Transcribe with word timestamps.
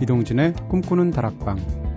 이동진의 0.00 0.54
꿈꾸는 0.68 1.10
다락방 1.10 1.87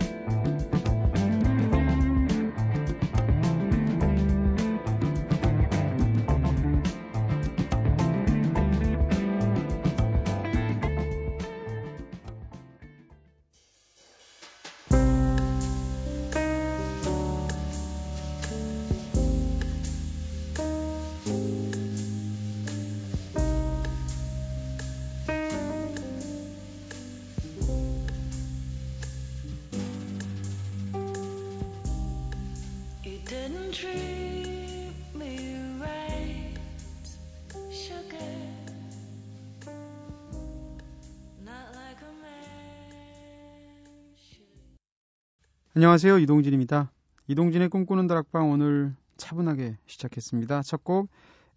안녕하세요. 45.81 46.20
이동진입니다. 46.20 46.91
이동진의 47.26 47.70
꿈꾸는 47.70 48.05
다락방 48.05 48.52
오늘 48.52 48.94
차분하게 49.17 49.80
시작했습니다. 49.88 50.61
첫 50.61 50.83
곡 50.83 51.09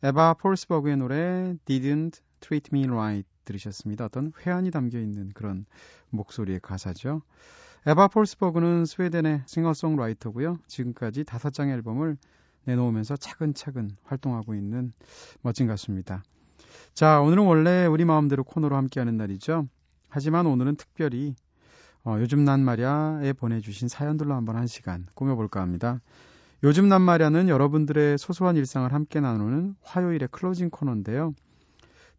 에바 0.03 0.37
폴스버그의 0.41 0.97
노래 0.97 1.55
Didn't 1.67 2.23
Treat 2.41 2.71
Me 2.73 2.87
Right 2.87 3.29
들으셨습니다. 3.45 4.07
어떤 4.07 4.33
회한이 4.41 4.71
담겨 4.71 4.99
있는 4.99 5.31
그런 5.35 5.67
목소리의 6.09 6.61
가사죠. 6.61 7.21
에바 7.85 8.09
폴스버그는 8.09 8.87
스웨덴의 8.87 9.43
싱어송라이터고요. 9.45 10.57
지금까지 10.69 11.25
다섯 11.25 11.53
장의 11.53 11.75
앨범을 11.75 12.17
내놓으면서 12.65 13.19
차근차근 13.19 13.91
활동하고 14.05 14.55
있는 14.55 14.95
멋진 15.43 15.67
가수입니다. 15.67 16.23
자, 16.95 17.21
오늘은 17.21 17.45
원래 17.45 17.85
우리 17.85 18.07
마음대로 18.07 18.43
코너로 18.43 18.75
함께하는 18.75 19.19
날이죠. 19.19 19.69
하지만 20.09 20.47
오늘은 20.47 20.77
특별히 20.77 21.35
어, 22.05 22.19
요즘 22.21 22.45
난 22.45 22.61
말야에 22.61 23.33
보내주신 23.33 23.89
사연들로 23.89 24.35
한번 24.35 24.57
한 24.57 24.67
시간 24.67 25.07
꾸며볼까 25.15 25.61
합니다. 25.61 26.01
요즘 26.63 26.89
난 26.89 27.01
말야는 27.01 27.49
여러분들의 27.49 28.19
소소한 28.19 28.57
일상을 28.57 28.93
함께 28.93 29.21
나누는 29.21 29.75
화요일의 29.83 30.29
closing 30.31 30.69
코너인데요. 30.71 31.35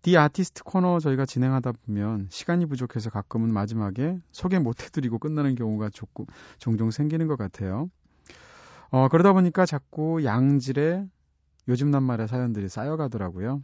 디 0.02 0.17
아티스트 0.17 0.63
코너 0.63 1.00
저희가 1.00 1.25
진행하다 1.25 1.73
보면 1.86 2.28
시간이 2.30 2.66
부족해서 2.66 3.09
가끔은 3.11 3.53
마지막에 3.53 4.19
소개 4.31 4.59
못 4.59 4.83
해드리고 4.83 5.19
끝나는 5.19 5.56
경우가 5.56 5.89
조금, 5.89 6.25
종종 6.58 6.89
생기는 6.91 7.28
것 7.28 7.38
같아요. 7.38 7.89
어, 8.89 9.08
그러다 9.09 9.33
보니까 9.33 9.66
자꾸 9.66 10.23
양질의 10.23 11.08
요즘 11.67 11.91
난 11.91 12.03
말야 12.03 12.28
사연들이 12.28 12.69
쌓여가더라고요. 12.69 13.61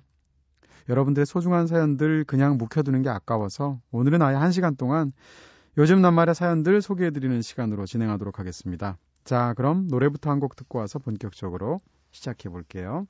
여러분들의 0.90 1.26
소중한 1.26 1.68
사연들 1.68 2.26
그냥 2.26 2.58
묵혀두는 2.58 3.02
게 3.02 3.10
아까워서 3.10 3.80
오늘은 3.92 4.22
아예 4.22 4.36
한 4.36 4.52
시간 4.52 4.76
동안 4.76 5.14
요즘 5.78 6.02
낱말의 6.02 6.36
사연들 6.36 6.82
소개해드리는 6.82 7.42
시간으로 7.42 7.86
진행하도록 7.86 8.40
하겠습니다. 8.40 8.98
자, 9.24 9.54
그럼 9.56 9.88
노래부터 9.88 10.30
한 10.30 10.40
곡 10.40 10.56
듣고 10.56 10.80
와서 10.80 11.00
본격적으로 11.00 11.82
시작해 12.12 12.50
볼게요. 12.50 13.08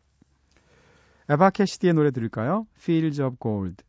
에바 1.30 1.52
캐시디의 1.52 1.94
노래 1.94 2.12
들을까요? 2.12 2.68
Fields 2.78 3.22
of 3.22 3.38
Gold. 3.42 3.84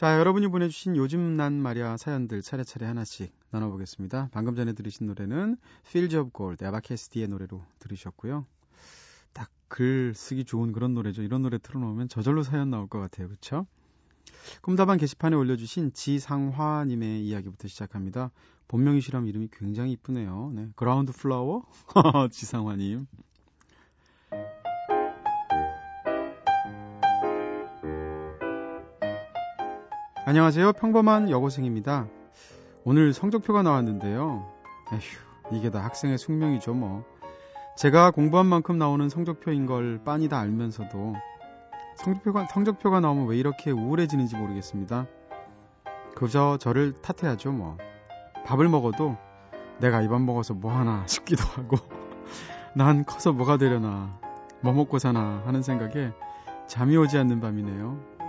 자, 0.00 0.18
여러분이 0.18 0.48
보내주신 0.48 0.96
요즘 0.96 1.36
난 1.36 1.60
말야 1.60 1.98
사연들 1.98 2.40
차례차례 2.40 2.86
하나씩 2.86 3.34
나눠보겠습니다. 3.50 4.30
방금 4.32 4.56
전에 4.56 4.72
들으신 4.72 5.06
노래는 5.06 5.58
Fields 5.88 6.16
of 6.16 6.30
Gold, 6.34 6.64
에바캐스티의 6.64 7.28
노래로 7.28 7.62
들으셨고요. 7.80 8.46
딱 9.34 9.50
글 9.68 10.14
쓰기 10.14 10.46
좋은 10.46 10.72
그런 10.72 10.94
노래죠. 10.94 11.22
이런 11.22 11.42
노래 11.42 11.58
틀어놓으면 11.58 12.08
저절로 12.08 12.42
사연 12.42 12.70
나올 12.70 12.86
것 12.86 12.98
같아요. 12.98 13.28
그쵸? 13.28 13.66
꿈다방 14.62 14.96
게시판에 14.96 15.36
올려주신 15.36 15.92
지상화님의 15.92 17.22
이야기부터 17.26 17.68
시작합니다. 17.68 18.30
본명이시라면 18.68 19.28
이름이 19.28 19.48
굉장히 19.52 19.92
이쁘네요. 19.92 20.50
네. 20.54 20.68
그라운드 20.76 21.12
플라워? 21.12 21.66
지상화님. 22.32 23.06
안녕하세요. 30.30 30.74
평범한 30.74 31.28
여고생입니다. 31.28 32.06
오늘 32.84 33.12
성적표가 33.12 33.64
나왔는데요. 33.64 34.46
에휴, 34.92 35.56
이게 35.58 35.70
다 35.70 35.82
학생의 35.82 36.18
숙명이죠, 36.18 36.72
뭐. 36.72 37.04
제가 37.76 38.12
공부한 38.12 38.46
만큼 38.46 38.78
나오는 38.78 39.08
성적표인 39.08 39.66
걸 39.66 40.00
빤히 40.04 40.28
다 40.28 40.38
알면서도 40.38 41.16
성적표가, 41.96 42.46
성적표가 42.46 43.00
나오면 43.00 43.26
왜 43.26 43.38
이렇게 43.38 43.72
우울해지는지 43.72 44.36
모르겠습니다. 44.36 45.08
그저 46.14 46.58
저를 46.60 46.92
탓해야죠, 47.02 47.50
뭐. 47.50 47.76
밥을 48.46 48.68
먹어도 48.68 49.16
내가 49.80 50.00
이밥 50.00 50.22
먹어서 50.22 50.54
뭐 50.54 50.70
하나 50.70 51.04
싶기도 51.08 51.42
하고, 51.56 51.76
난 52.76 53.04
커서 53.04 53.32
뭐가 53.32 53.56
되려나, 53.56 54.16
뭐 54.60 54.72
먹고 54.72 55.00
사나 55.00 55.42
하는 55.44 55.62
생각에 55.62 56.12
잠이 56.68 56.96
오지 56.96 57.18
않는 57.18 57.40
밤이네요. 57.40 58.19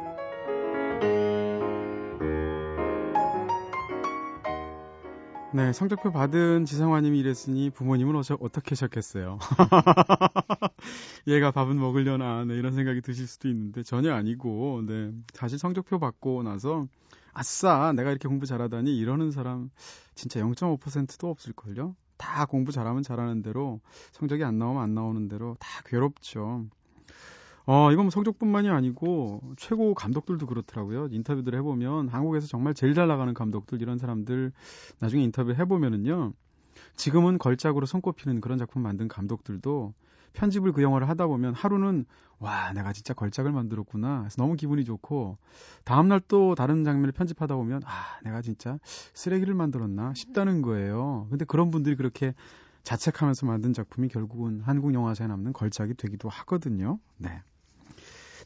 네, 5.53 5.73
성적표 5.73 6.13
받은 6.13 6.63
지상화님이 6.63 7.19
이랬으니 7.19 7.71
부모님은 7.71 8.15
어쩌, 8.15 8.37
어떻게 8.39 8.69
하셨겠어요? 8.69 9.37
얘가 11.27 11.51
밥은 11.51 11.77
먹으려나, 11.77 12.45
네, 12.45 12.55
이런 12.55 12.73
생각이 12.73 13.01
드실 13.01 13.27
수도 13.27 13.49
있는데 13.49 13.83
전혀 13.83 14.13
아니고, 14.13 14.83
네, 14.87 15.11
사실 15.33 15.59
성적표 15.59 15.99
받고 15.99 16.43
나서 16.43 16.87
아싸, 17.33 17.91
내가 17.93 18.11
이렇게 18.11 18.29
공부 18.29 18.45
잘하다니 18.45 18.97
이러는 18.97 19.31
사람 19.31 19.69
진짜 20.15 20.39
0.5%도 20.39 21.29
없을걸요? 21.29 21.95
다 22.15 22.45
공부 22.45 22.71
잘하면 22.71 23.03
잘하는 23.03 23.41
대로 23.41 23.81
성적이 24.13 24.45
안 24.45 24.57
나오면 24.57 24.81
안 24.81 24.93
나오는 24.93 25.27
대로 25.27 25.57
다 25.59 25.67
괴롭죠. 25.85 26.65
어, 27.65 27.91
이건 27.91 28.05
뭐 28.05 28.09
성적뿐만이 28.09 28.69
아니고 28.69 29.41
최고 29.57 29.93
감독들도 29.93 30.45
그렇더라고요. 30.47 31.07
인터뷰들 31.11 31.55
해보면 31.55 32.09
한국에서 32.09 32.47
정말 32.47 32.73
제일 32.73 32.93
잘 32.93 33.07
나가는 33.07 33.33
감독들 33.33 33.81
이런 33.81 33.97
사람들 33.97 34.51
나중에 34.99 35.23
인터뷰 35.23 35.53
해보면은요. 35.53 36.33
지금은 36.95 37.37
걸작으로 37.37 37.85
손꼽히는 37.85 38.41
그런 38.41 38.57
작품 38.57 38.81
만든 38.81 39.07
감독들도 39.07 39.93
편집을 40.33 40.71
그 40.71 40.81
영화를 40.81 41.09
하다 41.09 41.27
보면 41.27 41.53
하루는 41.53 42.05
와 42.39 42.71
내가 42.73 42.93
진짜 42.93 43.13
걸작을 43.13 43.51
만들었구나 43.51 44.19
그래서 44.21 44.41
너무 44.41 44.55
기분이 44.55 44.85
좋고 44.85 45.37
다음날 45.83 46.21
또 46.27 46.55
다른 46.55 46.83
장면을 46.83 47.11
편집하다 47.11 47.55
보면 47.55 47.81
아 47.85 48.19
내가 48.23 48.41
진짜 48.41 48.79
쓰레기를 49.13 49.53
만들었나 49.53 50.13
싶다는 50.13 50.61
거예요 50.61 51.27
근데 51.29 51.45
그런 51.45 51.69
분들이 51.69 51.95
그렇게 51.95 52.33
자책하면서 52.83 53.45
만든 53.45 53.73
작품이 53.73 54.07
결국은 54.07 54.61
한국 54.61 54.93
영화사에 54.93 55.27
남는 55.27 55.53
걸작이 55.53 55.93
되기도 55.95 56.29
하거든요 56.29 56.97
네 57.17 57.41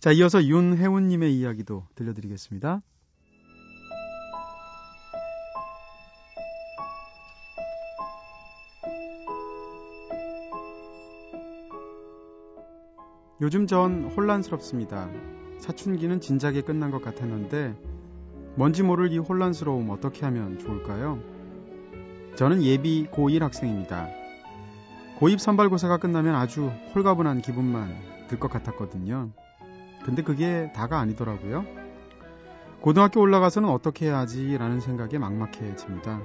자, 0.05 0.11
이어서 0.11 0.45
윤혜훈님의 0.45 1.35
이야기도 1.35 1.87
들려드리겠습니다. 1.95 2.83
요즘 13.41 13.65
전 13.65 14.11
혼란스럽습니다. 14.15 15.09
사춘기는 15.57 16.21
진작에 16.21 16.61
끝난 16.61 16.91
것 16.91 17.01
같았는데 17.01 17.75
뭔지 18.57 18.83
모를 18.83 19.11
이 19.11 19.17
혼란스러움 19.17 19.89
어떻게 19.89 20.23
하면 20.25 20.59
좋을까요? 20.59 21.19
저는 22.35 22.61
예비 22.61 23.07
고1 23.07 23.39
학생입니다. 23.39 24.07
고입 25.17 25.41
선발고사가 25.41 25.97
끝나면 25.97 26.35
아주 26.35 26.67
홀가분한 26.93 27.41
기분만 27.41 28.27
들 28.27 28.37
것 28.37 28.51
같았거든요. 28.51 29.31
근데 30.05 30.21
그게 30.21 30.71
다가 30.75 30.99
아니더라고요. 30.99 31.65
고등학교 32.79 33.21
올라가서는 33.21 33.67
어떻게 33.67 34.05
해야지 34.05 34.55
라는 34.57 34.79
생각에 34.79 35.17
막막해집니다. 35.17 36.21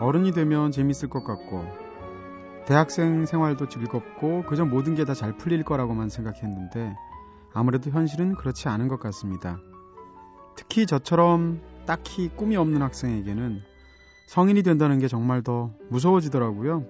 어른이 0.00 0.32
되면 0.32 0.70
재밌을 0.70 1.10
것 1.10 1.22
같고 1.22 1.66
대학생 2.64 3.26
생활도 3.26 3.68
즐겁고 3.68 4.44
그저 4.44 4.64
모든 4.64 4.94
게 4.94 5.04
다 5.04 5.12
잘 5.12 5.36
풀릴 5.36 5.64
거라고만 5.64 6.08
생각했는데 6.08 6.96
아무래도 7.52 7.90
현실은 7.90 8.34
그렇지 8.34 8.68
않은 8.68 8.88
것 8.88 8.98
같습니다. 9.00 9.58
특히 10.56 10.86
저처럼 10.86 11.60
딱히 11.84 12.28
꿈이 12.28 12.56
없는 12.56 12.80
학생에게는 12.80 13.60
성인이 14.28 14.62
된다는 14.62 14.98
게 14.98 15.08
정말 15.08 15.42
더 15.42 15.72
무서워지더라고요. 15.90 16.86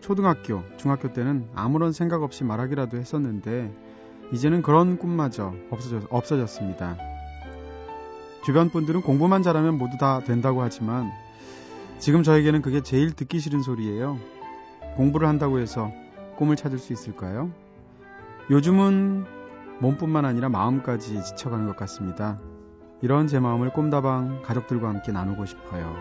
초등학교, 0.00 0.62
중학교 0.76 1.12
때는 1.12 1.48
아무런 1.54 1.92
생각 1.92 2.22
없이 2.22 2.44
말하기라도 2.44 2.98
했었는데 2.98 3.72
이제는 4.32 4.62
그런 4.62 4.96
꿈마저 4.98 5.54
없어졌, 5.70 6.04
없어졌 6.10 6.48
습니다. 6.48 6.96
주변 8.44 8.70
분들은 8.70 9.02
공부만 9.02 9.42
잘하면 9.42 9.76
모두 9.76 9.98
다 9.98 10.20
된다고 10.20 10.62
하지만 10.62 11.10
지금 11.98 12.22
저에게는 12.22 12.62
그게 12.62 12.80
제일 12.80 13.12
듣기 13.12 13.40
싫은 13.40 13.62
소리예요. 13.62 14.18
공부를 14.96 15.28
한다고 15.28 15.58
해서 15.58 15.92
꿈을 16.36 16.56
찾을 16.56 16.78
수 16.78 16.92
있을까요? 16.92 17.50
요즘은 18.50 19.26
몸뿐만 19.80 20.24
아니라 20.24 20.48
마음까지 20.48 21.22
지쳐가는 21.22 21.66
것 21.66 21.76
같습니다. 21.76 22.40
이런 23.02 23.26
제 23.26 23.38
마음을 23.40 23.70
꿈다방 23.72 24.42
가족들과 24.42 24.88
함께 24.88 25.12
나누고 25.12 25.46
싶어요. 25.46 25.94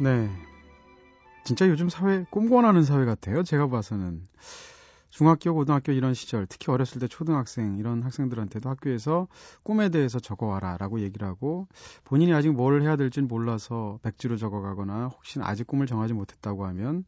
네. 0.00 0.47
진짜 1.48 1.66
요즘 1.66 1.88
사회 1.88 2.26
꿈꿔나는 2.28 2.82
사회 2.82 3.06
같아요. 3.06 3.42
제가 3.42 3.68
봐서는. 3.68 4.28
중학교, 5.08 5.54
고등학교 5.54 5.92
이런 5.92 6.12
시절, 6.12 6.46
특히 6.46 6.70
어렸을 6.70 7.00
때 7.00 7.08
초등학생 7.08 7.78
이런 7.78 8.02
학생들한테도 8.02 8.68
학교에서 8.68 9.28
꿈에 9.62 9.88
대해서 9.88 10.20
적어와라라고 10.20 11.00
얘기를 11.00 11.26
하고 11.26 11.66
본인이 12.04 12.34
아직 12.34 12.50
뭘 12.52 12.82
해야 12.82 12.96
될지 12.96 13.22
몰라서 13.22 13.98
백지로 14.02 14.36
적어가거나 14.36 15.06
혹시 15.06 15.40
아직 15.40 15.66
꿈을 15.66 15.86
정하지 15.86 16.12
못했다고 16.12 16.66
하면 16.66 17.04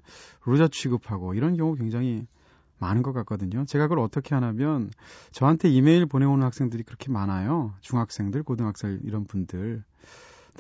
loser 0.47 0.69
취급하고 0.69 1.35
이런 1.35 1.55
경우 1.59 1.75
굉장히 1.75 2.27
많은 2.79 3.03
것 3.03 3.13
같거든요. 3.13 3.67
제가 3.67 3.89
그걸 3.89 3.99
어떻게 3.99 4.35
하냐면 4.35 4.91
저한테 5.33 5.69
이메일 5.69 6.07
보내오는 6.07 6.43
학생들이 6.43 6.85
그렇게 6.85 7.13
많아요. 7.13 7.75
중학생들, 7.83 8.43
고등학생 8.45 9.01
이런 9.05 9.27
분들. 9.27 9.85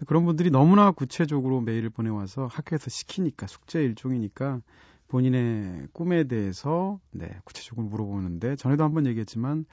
그런 0.06 0.24
분들이 0.24 0.50
너무나 0.50 0.90
구체적으로 0.90 1.60
메일을 1.60 1.90
보내와서 1.90 2.46
학교에서 2.46 2.90
시키니까 2.90 3.46
숙제 3.46 3.82
일종이니까 3.82 4.60
본인의 5.08 5.88
꿈에 5.92 6.24
대해서 6.24 7.00
네, 7.10 7.28
구체적으로 7.44 7.86
물어보는데 7.88 8.56
전에도 8.56 8.84
한번 8.84 9.06
얘기했지만 9.06 9.64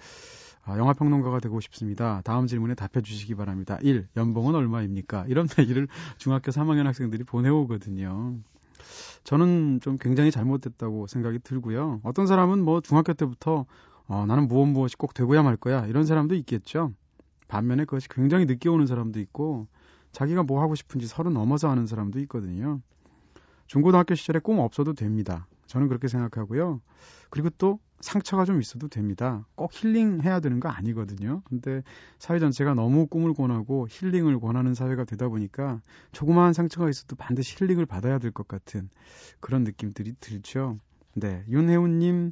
아, 0.64 0.78
영화 0.78 0.94
평론가가 0.94 1.40
되고 1.40 1.60
싶습니다. 1.62 2.22
다음 2.26 2.46
질문에 2.48 2.76
답해 2.76 3.02
주시기 3.02 3.36
바랍니다. 3.36 3.78
1. 3.82 4.08
연봉은 4.18 4.54
얼마입니까? 4.54 5.26
이런 5.30 5.48
얘기를 5.60 5.88
중학교 6.18 6.52
3학년 6.52 6.84
학생들이 6.84 7.24
보내오거든요. 7.24 8.36
저는 9.24 9.80
좀 9.82 9.98
굉장히 9.98 10.32
잘못됐다고 10.32 11.08
생각이 11.08 11.40
들고요. 11.40 12.02
어떤 12.04 12.28
사람은 12.28 12.64
뭐 12.64 12.82
중학교 12.82 13.14
때부터 13.14 13.66
어, 14.08 14.26
나는 14.26 14.48
무엇 14.48 14.66
무엇이 14.66 14.98
꼭 14.98 15.14
되고야 15.14 15.44
말 15.44 15.56
거야 15.56 15.86
이런 15.86 16.06
사람도 16.06 16.36
있겠죠. 16.36 16.92
반면에 17.48 17.86
그것이 17.86 18.10
굉장히 18.10 18.46
늦게 18.46 18.68
오는 18.70 18.86
사람도 18.88 19.20
있고 19.20 19.68
자기가 20.18 20.42
뭐 20.42 20.64
하고 20.64 20.74
싶은지 20.74 21.06
서른 21.06 21.34
넘어서 21.34 21.70
하는 21.70 21.86
사람도 21.86 22.20
있거든요. 22.22 22.82
중고등학교 23.68 24.16
시절에 24.16 24.40
꿈 24.40 24.58
없어도 24.58 24.94
됩니다. 24.94 25.46
저는 25.68 25.88
그렇게 25.90 26.08
생각하고요. 26.08 26.82
그리고 27.30 27.52
또 27.60 27.80
상처가 28.00 28.44
좀 28.44 28.60
있어도 28.60 28.88
됩니다. 28.88 29.46
꼭 29.54 29.70
힐링해야 29.72 30.40
되는 30.40 30.60
거 30.60 30.70
아니거든요. 30.70 31.44
근데 31.46 31.84
사회 32.18 32.40
전체가 32.40 32.74
너무 32.74 33.06
꿈을 33.06 33.36
권하고 33.36 33.86
힐링을 33.92 34.40
권하는 34.40 34.74
사회가 34.74 35.04
되다 35.04 35.28
보니까 35.28 35.82
조그마한 36.14 36.54
상처가 36.54 36.90
있어도 36.90 37.16
반드시 37.16 37.56
힐링을 37.60 37.86
받아야 37.86 38.18
될 38.18 38.32
것 38.32 38.48
같은 38.48 38.90
그런 39.40 39.64
느낌들이 39.66 40.16
들죠. 40.20 40.80
네. 41.14 41.44
윤혜훈님, 41.48 42.32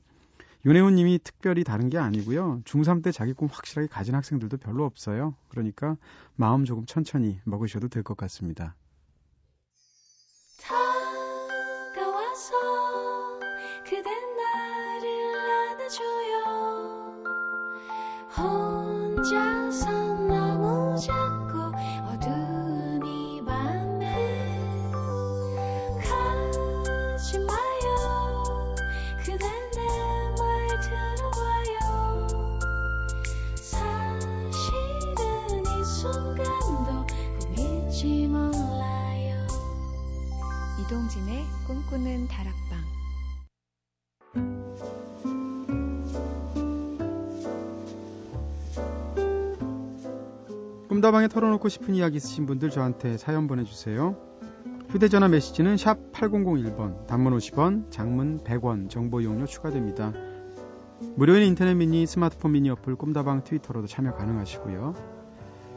윤혜훈 0.65 0.95
님이 0.95 1.19
특별히 1.23 1.63
다른 1.63 1.89
게 1.89 1.97
아니고요. 1.99 2.61
중3 2.65 3.03
때 3.03 3.11
자기 3.11 3.33
꿈 3.33 3.47
확실하게 3.51 3.87
가진 3.87 4.15
학생들도 4.15 4.57
별로 4.57 4.83
없어요. 4.85 5.35
그러니까 5.47 5.95
마음 6.35 6.65
조금 6.65 6.85
천천히 6.85 7.39
먹으셔도 7.45 7.87
될 7.87 8.03
것 8.03 8.17
같습니다. 8.17 8.75
이동진의 40.85 41.43
꿈꾸는 41.65 42.27
다락방 42.27 42.79
꿈다방에 50.89 51.27
털어놓고 51.27 51.69
싶은 51.69 51.95
이야기 51.95 52.17
있으신 52.17 52.45
분들 52.45 52.69
저한테 52.69 53.17
사연 53.17 53.47
보내주세요. 53.47 54.15
휴대전화 54.89 55.27
메시지는 55.27 55.75
샵 55.75 56.11
8001번, 56.13 57.07
단문 57.07 57.35
50원, 57.37 57.91
장문 57.91 58.39
100원, 58.43 58.89
정보 58.89 59.21
이용료 59.21 59.47
추가됩니다. 59.47 60.13
무료인 61.15 61.43
인터넷 61.43 61.73
미니, 61.73 62.05
스마트폰 62.05 62.53
미니 62.53 62.69
어플 62.69 62.95
꿈다방 62.95 63.43
트위터로도 63.43 63.87
참여 63.87 64.13
가능하시고요. 64.13 64.93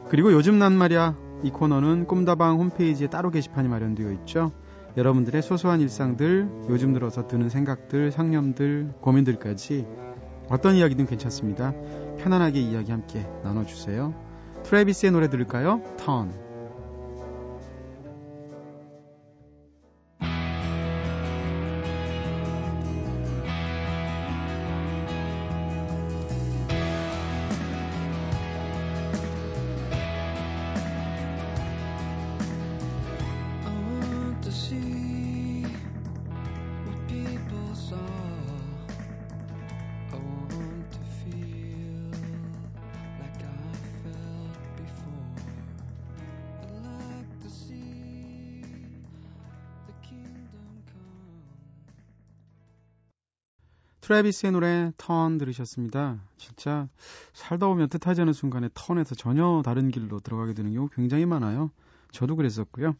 그리고 0.09 0.31
요즘 0.31 0.57
난 0.57 0.73
말이야 0.73 1.28
이 1.43 1.49
코너는 1.51 2.05
꿈다방 2.07 2.59
홈페이지에 2.59 3.07
따로 3.07 3.29
게시판이 3.31 3.67
마련되어 3.67 4.11
있죠. 4.11 4.51
여러분들의 4.97 5.41
소소한 5.41 5.81
일상들, 5.81 6.49
요즘 6.69 6.93
들어서 6.93 7.27
드는 7.27 7.49
생각들, 7.49 8.11
상념들, 8.11 8.93
고민들까지 9.01 9.85
어떤 10.49 10.75
이야기든 10.75 11.05
괜찮습니다. 11.05 11.73
편안하게 12.17 12.59
이야기 12.59 12.91
함께 12.91 13.25
나눠주세요. 13.43 14.13
트래비스의 14.63 15.11
노래 15.11 15.29
들을까요? 15.29 15.81
턴. 15.97 16.48
트래비스의 54.09 54.53
노래 54.53 54.91
턴 54.97 55.37
들으셨습니다. 55.37 56.17
진짜 56.35 56.87
살다 57.31 57.67
보면 57.67 57.89
뜻하지 57.89 58.21
않은 58.21 58.33
순간에 58.33 58.67
턴에서 58.73 59.13
전혀 59.13 59.61
다른 59.63 59.91
길로 59.91 60.19
들어가게 60.19 60.55
되는 60.55 60.73
경우 60.73 60.89
굉장히 60.91 61.27
많아요. 61.27 61.69
저도 62.11 62.35
그랬었고요. 62.35 62.95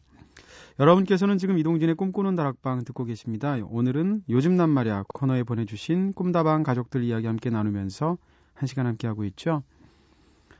여러분께서는 0.78 1.36
지금 1.36 1.58
이동진의 1.58 1.96
꿈꾸는 1.96 2.36
다락방 2.36 2.84
듣고 2.84 3.04
계십니다. 3.04 3.56
오늘은 3.60 4.22
요즘 4.28 4.56
난 4.56 4.70
말이야 4.70 5.06
코너에 5.08 5.42
보내주신 5.42 6.12
꿈다방 6.12 6.62
가족들 6.62 7.02
이야기 7.02 7.26
함께 7.26 7.50
나누면서 7.50 8.16
한 8.54 8.66
시간 8.68 8.86
함께 8.86 9.08
하고 9.08 9.24
있죠. 9.24 9.64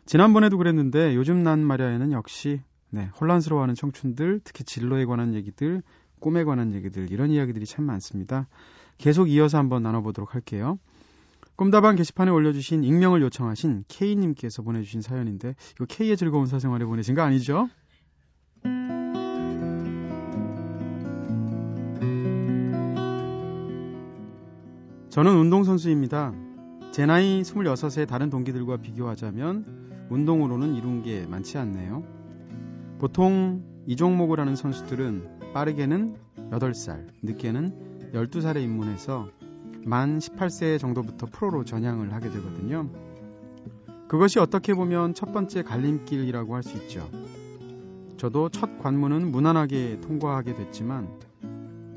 지난번에도 0.05 0.59
그랬는데 0.59 1.15
요즘 1.15 1.45
난 1.45 1.61
말야에는 1.61 2.11
역시 2.11 2.61
네, 2.91 3.09
혼란스러워하는 3.21 3.77
청춘들, 3.77 4.41
특히 4.43 4.65
진로에 4.65 5.05
관한 5.05 5.33
얘기들, 5.33 5.81
꿈에 6.19 6.43
관한 6.43 6.75
얘기들 6.75 7.13
이런 7.13 7.31
이야기들이 7.31 7.67
참 7.67 7.85
많습니다. 7.85 8.49
계속 9.01 9.31
이어서 9.31 9.57
한번 9.57 9.83
나눠보도록 9.83 10.35
할게요. 10.35 10.79
꿈다방 11.57 11.97
게시판에 11.97 12.31
올려주신 12.31 12.85
익명을 12.85 13.23
요청하신 13.23 13.85
K님께서 13.89 14.63
보내주신 14.63 15.01
사연인데 15.01 15.55
이거 15.75 15.87
K의 15.87 16.19
즐거운 16.19 16.47
사생활에 16.47 16.85
보내신 16.85 17.15
거 17.15 17.23
아니죠? 17.23 17.69
저는 25.09 25.37
운동선수입니다. 25.39 26.35
제 26.93 27.07
나이 27.07 27.41
26세 27.41 28.07
다른 28.07 28.29
동기들과 28.29 28.77
비교하자면 28.77 30.09
운동으로는 30.11 30.75
이룬 30.75 31.03
게 31.03 31.27
많지 31.27 31.57
않네요. 31.57 32.05
보통 32.99 33.65
이 33.87 33.97
종목을 33.97 34.39
하는 34.41 34.57
선수들은 34.57 35.53
빠르게는 35.55 36.17
8살, 36.51 37.07
늦게는 37.23 37.91
12살에 38.13 38.63
입문해서 38.63 39.29
만 39.85 40.19
18세 40.19 40.79
정도부터 40.79 41.27
프로로 41.31 41.65
전향을 41.65 42.13
하게 42.13 42.31
되거든요. 42.31 42.89
그것이 44.09 44.39
어떻게 44.39 44.75
보면 44.75 45.15
첫 45.15 45.33
번째 45.33 45.63
갈림길이라고 45.63 46.55
할 46.55 46.63
수 46.63 46.77
있죠. 46.79 47.09
저도 48.17 48.51
첫 48.51 48.79
관문은 48.79 49.31
무난하게 49.31 50.01
통과하게 50.01 50.55
됐지만 50.55 51.09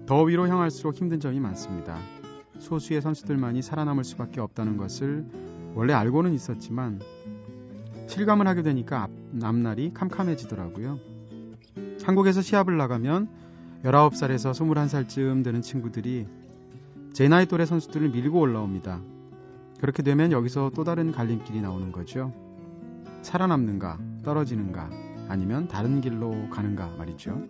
더 0.05 0.21
위로 0.21 0.47
향할수록 0.47 0.95
힘든 0.95 1.19
점이 1.19 1.39
많습니다. 1.39 1.97
소수의 2.59 3.01
선수들만이 3.01 3.61
살아남을 3.61 4.03
수밖에 4.03 4.39
없다는 4.39 4.77
것을 4.77 5.25
원래 5.75 5.93
알고는 5.93 6.33
있었지만 6.33 7.01
실감을 8.07 8.47
하게 8.47 8.61
되니까 8.61 9.07
앞날이 9.41 9.93
캄캄해지더라고요. 9.93 10.99
한국에서 12.03 12.41
시합을 12.41 12.77
나가면 12.77 13.27
19살에서 13.83 14.51
21살쯤 14.51 15.43
되는 15.43 15.61
친구들이 15.61 16.25
제 17.11 17.27
나이 17.27 17.45
또래 17.45 17.65
선수들을 17.65 18.09
밀고 18.09 18.39
올라옵니다. 18.39 19.01
그렇게 19.79 20.03
되면 20.03 20.31
여기서 20.31 20.71
또 20.73 20.83
다른 20.83 21.11
갈림길이 21.11 21.61
나오는 21.61 21.91
거죠. 21.91 22.33
살아남는가, 23.21 23.99
떨어지는가, 24.23 24.89
아니면 25.27 25.67
다른 25.67 26.01
길로 26.01 26.49
가는가 26.49 26.95
말이죠. 26.97 27.41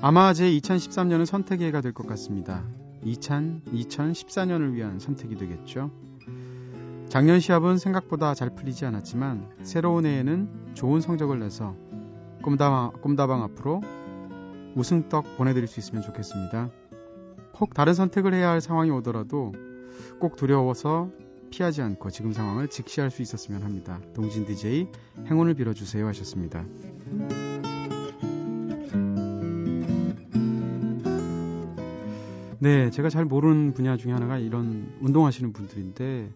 아마 0.00 0.32
제 0.32 0.50
2013년은 0.50 1.26
선택의 1.26 1.68
해가 1.68 1.80
될 1.80 1.92
것 1.92 2.06
같습니다. 2.06 2.64
2000, 3.04 3.62
2014년을 3.66 4.72
위한 4.72 4.98
선택이 4.98 5.36
되겠죠. 5.36 5.90
작년 7.08 7.40
시합은 7.40 7.78
생각보다 7.78 8.34
잘 8.34 8.50
풀리지 8.50 8.84
않았지만 8.86 9.50
새로운 9.62 10.06
해에는 10.06 10.72
좋은 10.74 11.00
성적을 11.00 11.38
내서 11.40 11.74
꿈다방, 12.42 12.92
꿈다방 13.00 13.42
앞으로 13.42 13.82
우승떡 14.74 15.36
보내드릴 15.36 15.66
수 15.66 15.80
있으면 15.80 16.02
좋겠습니다. 16.02 16.70
혹 17.60 17.74
다른 17.74 17.94
선택을 17.94 18.34
해야 18.34 18.50
할 18.50 18.60
상황이 18.60 18.90
오더라도 18.90 19.52
꼭 20.20 20.36
두려워서 20.36 21.10
피하지 21.50 21.82
않고 21.82 22.10
지금 22.10 22.32
상황을 22.32 22.68
직시할 22.68 23.10
수 23.10 23.22
있었으면 23.22 23.62
합니다. 23.62 24.00
동진 24.14 24.46
DJ 24.46 24.88
행운을 25.26 25.54
빌어주세요 25.54 26.06
하셨습니다. 26.08 26.64
네, 32.60 32.90
제가 32.90 33.08
잘 33.08 33.24
모르는 33.24 33.72
분야 33.72 33.96
중에 33.96 34.12
하나가 34.12 34.36
이런 34.36 34.92
운동하시는 35.00 35.52
분들인데 35.52 36.30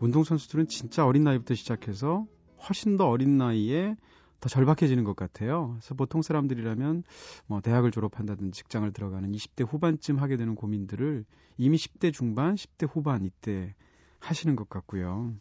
운동선수들은 0.00 0.68
진짜 0.68 1.04
어린 1.04 1.24
나이부터 1.24 1.54
시작해서 1.54 2.26
훨씬 2.68 2.96
더 2.96 3.08
어린 3.08 3.36
나이에 3.38 3.96
더 4.40 4.48
절박해지는 4.48 5.04
것 5.04 5.16
같아요. 5.16 5.70
그래서 5.74 5.94
보통 5.94 6.22
사람들이라면 6.22 7.04
뭐 7.46 7.60
대학을 7.60 7.90
졸업한다든지 7.90 8.52
직장을 8.52 8.90
들어가는 8.92 9.30
20대 9.32 9.66
후반쯤 9.66 10.18
하게 10.18 10.36
되는 10.36 10.54
고민들을 10.54 11.24
이미 11.56 11.76
10대 11.76 12.12
중반, 12.12 12.54
10대 12.54 12.88
후반 12.90 13.24
이때 13.24 13.74
하시는 14.18 14.56
것 14.56 14.68
같고요. 14.68 15.34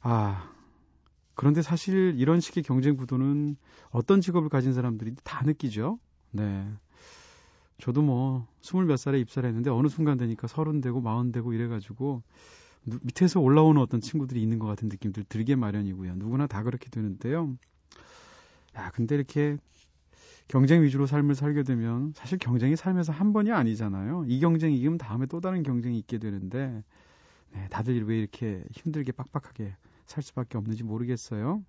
아, 0.00 0.50
그런데 1.34 1.62
사실 1.62 2.14
이런 2.18 2.40
식의 2.40 2.62
경쟁 2.62 2.96
구도는 2.96 3.56
어떤 3.90 4.20
직업을 4.20 4.48
가진 4.48 4.72
사람들이 4.72 5.14
다 5.24 5.44
느끼죠. 5.44 5.98
네. 6.30 6.68
저도 7.78 8.02
뭐 8.02 8.46
스물 8.60 8.86
몇 8.86 8.96
살에 8.96 9.18
입사를 9.18 9.46
했는데 9.46 9.70
어느 9.70 9.88
순간 9.88 10.16
되니까 10.16 10.46
서른 10.46 10.80
되고 10.80 11.00
마흔 11.00 11.32
되고 11.32 11.52
이래가지고 11.52 12.22
밑에서 12.84 13.40
올라오는 13.40 13.80
어떤 13.80 14.00
친구들이 14.00 14.40
있는 14.42 14.58
것 14.58 14.66
같은 14.66 14.88
느낌들 14.88 15.24
들게 15.28 15.56
마련이고요. 15.56 16.16
누구나 16.16 16.46
다 16.46 16.62
그렇게 16.62 16.88
되는데요. 16.90 17.56
야, 18.76 18.90
근데 18.94 19.14
이렇게 19.14 19.56
경쟁 20.48 20.82
위주로 20.82 21.06
삶을 21.06 21.34
살게 21.34 21.62
되면 21.62 22.12
사실 22.14 22.38
경쟁이 22.38 22.76
삶에서 22.76 23.12
한 23.12 23.32
번이 23.32 23.50
아니잖아요. 23.50 24.24
이 24.28 24.40
경쟁이 24.40 24.76
이기면 24.76 24.98
다음에 24.98 25.26
또 25.26 25.40
다른 25.40 25.62
경쟁이 25.62 25.98
있게 25.98 26.18
되는데 26.18 26.82
네, 27.52 27.68
다들 27.70 28.04
왜 28.04 28.18
이렇게 28.18 28.64
힘들게 28.72 29.12
빡빡하게 29.12 29.74
살 30.06 30.22
수밖에 30.22 30.58
없는지 30.58 30.82
모르겠어요. 30.84 31.64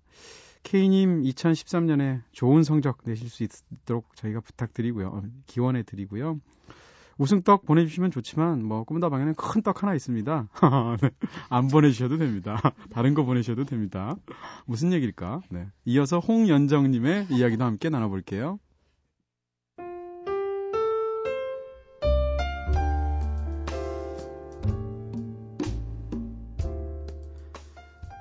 K님 0.62 1.22
2013년에 1.22 2.22
좋은 2.32 2.64
성적 2.64 2.98
내실 3.04 3.30
수 3.30 3.44
있도록 3.44 4.14
저희가 4.16 4.40
부탁드리고요. 4.40 5.08
어, 5.08 5.22
기원해 5.46 5.82
드리고요. 5.84 6.40
우승떡 7.18 7.64
보내주시면 7.64 8.10
좋지만 8.10 8.64
뭐 8.64 8.84
꿈다방에는 8.84 9.34
큰 9.34 9.62
떡 9.62 9.82
하나 9.82 9.94
있습니다. 9.94 10.48
네, 11.02 11.10
안 11.48 11.68
보내주셔도 11.68 12.18
됩니다. 12.18 12.60
다른 12.90 13.14
거 13.14 13.24
보내셔도 13.24 13.64
됩니다. 13.64 14.16
무슨 14.66 14.92
얘기일까? 14.92 15.40
네. 15.50 15.66
이어서 15.86 16.18
홍연정님의 16.18 17.28
이야기도 17.30 17.64
함께 17.64 17.88
나눠볼게요. 17.88 18.58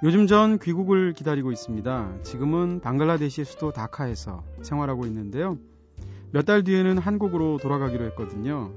요즘 0.03 0.27
전 0.27 0.59
귀국을 0.59 1.13
기다리고 1.13 1.51
있습니다. 1.51 2.21
지금은 2.23 2.79
방글라데시의 2.79 3.45
수도 3.45 3.71
다카에서 3.71 4.43
생활하고 4.61 5.05
있는데요. 5.07 5.57
몇 6.35 6.43
달 6.43 6.65
뒤에는 6.65 6.97
한국으로 6.97 7.59
돌아가기로 7.61 8.03
했거든요. 8.07 8.73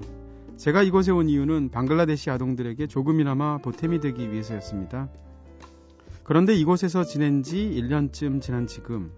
제가 0.56 0.84
이곳에 0.84 1.10
온 1.10 1.28
이유는 1.28 1.70
방글라데시 1.72 2.30
아동들에게 2.30 2.86
조금이나마 2.86 3.58
보탬이 3.58 3.98
되기 3.98 4.30
위해서였습니다. 4.30 5.08
그런데 6.22 6.54
이곳에서 6.54 7.02
지낸 7.02 7.42
지 7.42 7.56
1년쯤 7.56 8.40
지난 8.40 8.68
지금 8.68 9.10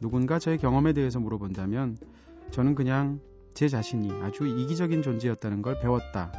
누군가 0.00 0.38
저의 0.38 0.56
경험에 0.56 0.94
대해서 0.94 1.20
물어본다면 1.20 1.98
저는 2.52 2.74
그냥 2.74 3.20
제 3.52 3.68
자신이 3.68 4.12
아주 4.22 4.46
이기적인 4.46 5.02
존재였다는 5.02 5.60
걸 5.60 5.78
배웠다 5.78 6.32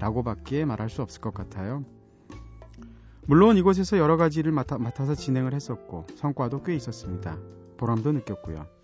라고밖에 0.00 0.66
말할 0.66 0.90
수 0.90 1.00
없을 1.00 1.22
것 1.22 1.32
같아요. 1.32 1.82
물론 3.24 3.56
이곳에서 3.56 3.96
여러 3.96 4.18
가지를 4.18 4.52
맡아, 4.52 4.76
맡아 4.76 5.06
서 5.06 5.14
진행을 5.14 5.54
했었고 5.54 6.08
성과도 6.16 6.62
꽤 6.62 6.74
있었습니다. 6.74 7.38
보람도 7.78 8.12
느꼈고요. 8.12 8.79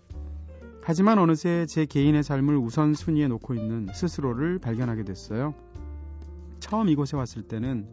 하지만 0.87 1.19
어느새 1.19 1.65
제 1.65 1.85
개인의 1.85 2.23
삶을 2.23 2.55
우선순위에 2.55 3.27
놓고 3.27 3.55
있는 3.55 3.89
스스로를 3.93 4.57
발견하게 4.57 5.03
됐어요. 5.03 5.53
처음 6.61 6.87
이곳에 6.87 7.17
왔을 7.17 7.41
때는 7.41 7.85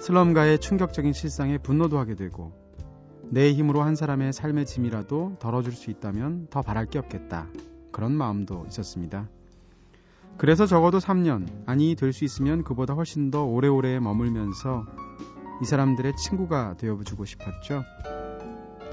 슬럼가의 0.00 0.58
충격적인 0.58 1.12
실상에 1.12 1.58
분노도 1.58 1.98
하게 1.98 2.14
되고 2.14 2.50
내 3.24 3.52
힘으로 3.52 3.82
한 3.82 3.94
사람의 3.94 4.32
삶의 4.32 4.64
짐이라도 4.64 5.36
덜어줄 5.38 5.72
수 5.72 5.90
있다면 5.90 6.46
더 6.48 6.62
바랄 6.62 6.86
게 6.86 6.98
없겠다. 6.98 7.46
그런 7.92 8.12
마음도 8.12 8.64
있었습니다. 8.68 9.28
그래서 10.38 10.64
적어도 10.64 11.00
3년, 11.00 11.46
아니 11.66 11.94
될 11.94 12.14
수 12.14 12.24
있으면 12.24 12.64
그보다 12.64 12.94
훨씬 12.94 13.30
더 13.30 13.44
오래오래 13.44 14.00
머물면서 14.00 14.86
이 15.60 15.66
사람들의 15.66 16.16
친구가 16.16 16.78
되어주고 16.78 17.26
싶었죠. 17.26 17.84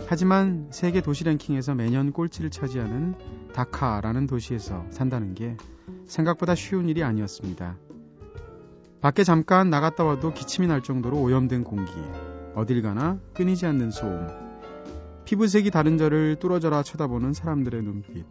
하지만 0.07 0.67
세계 0.71 1.01
도시 1.01 1.23
랭킹에서 1.23 1.75
매년 1.75 2.11
꼴찌를 2.11 2.49
차지하는 2.49 3.15
다카라는 3.53 4.27
도시에서 4.27 4.85
산다는 4.89 5.33
게 5.33 5.55
생각보다 6.05 6.55
쉬운 6.55 6.89
일이 6.89 7.03
아니었습니다. 7.03 7.77
밖에 8.99 9.23
잠깐 9.23 9.69
나갔다 9.69 10.03
와도 10.03 10.33
기침이 10.33 10.67
날 10.67 10.83
정도로 10.83 11.19
오염된 11.19 11.63
공기, 11.63 11.91
어딜 12.53 12.81
가나 12.81 13.19
끊이지 13.33 13.65
않는 13.65 13.91
소음, 13.91 14.27
피부색이 15.25 15.71
다른 15.71 15.97
저를 15.97 16.35
뚫어져라 16.35 16.83
쳐다보는 16.83 17.33
사람들의 17.33 17.81
눈빛, 17.81 18.25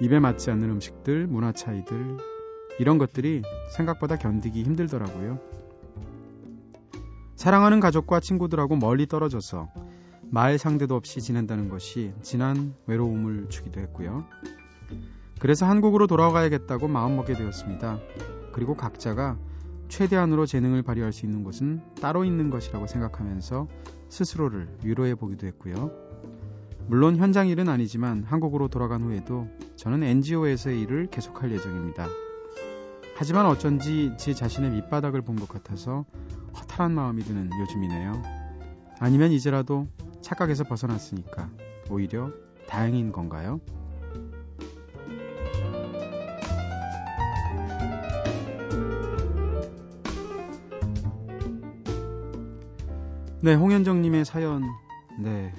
입에 0.00 0.18
맞지 0.18 0.50
않는 0.50 0.70
음식들, 0.70 1.26
문화 1.26 1.52
차이들, 1.52 2.16
이런 2.78 2.96
것들이 2.96 3.42
생각보다 3.76 4.16
견디기 4.16 4.62
힘들더라고요. 4.62 5.38
사랑하는 7.36 7.80
가족과 7.80 8.20
친구들하고 8.20 8.76
멀리 8.76 9.06
떨어져서 9.06 9.68
말 10.30 10.58
상대도 10.58 10.94
없이 10.94 11.20
지낸다는 11.20 11.68
것이 11.68 12.12
진한 12.22 12.74
외로움을 12.86 13.48
주기도 13.48 13.80
했고요. 13.80 14.24
그래서 15.40 15.66
한국으로 15.66 16.06
돌아가야겠다고 16.06 16.88
마음먹게 16.88 17.34
되었습니다. 17.34 17.98
그리고 18.52 18.76
각자가 18.76 19.38
최대한으로 19.88 20.46
재능을 20.46 20.82
발휘할 20.82 21.12
수 21.12 21.26
있는 21.26 21.42
곳은 21.42 21.80
따로 22.00 22.24
있는 22.24 22.50
것이라고 22.50 22.86
생각하면서 22.86 23.66
스스로를 24.08 24.68
위로해 24.84 25.14
보기도 25.14 25.46
했고요. 25.48 25.90
물론 26.86 27.16
현장 27.16 27.48
일은 27.48 27.68
아니지만 27.68 28.24
한국으로 28.24 28.68
돌아간 28.68 29.02
후에도 29.02 29.48
저는 29.76 30.02
NGO에서의 30.02 30.80
일을 30.80 31.06
계속할 31.10 31.50
예정입니다. 31.52 32.06
하지만 33.16 33.46
어쩐지 33.46 34.12
제 34.16 34.32
자신의 34.32 34.70
밑바닥을 34.70 35.22
본 35.22 35.36
것 35.36 35.48
같아서 35.48 36.04
허탈한 36.56 36.92
마음이 36.92 37.22
드는 37.22 37.50
요즘이네요. 37.60 38.22
아니면 38.98 39.32
이제라도 39.32 39.86
착각에서 40.20 40.64
벗어났으니까 40.64 41.50
오히려 41.90 42.30
다행인 42.68 43.12
건가요? 43.12 43.60
네, 53.42 53.54
홍현정님의 53.54 54.26
사연, 54.26 54.64
네, 55.18 55.54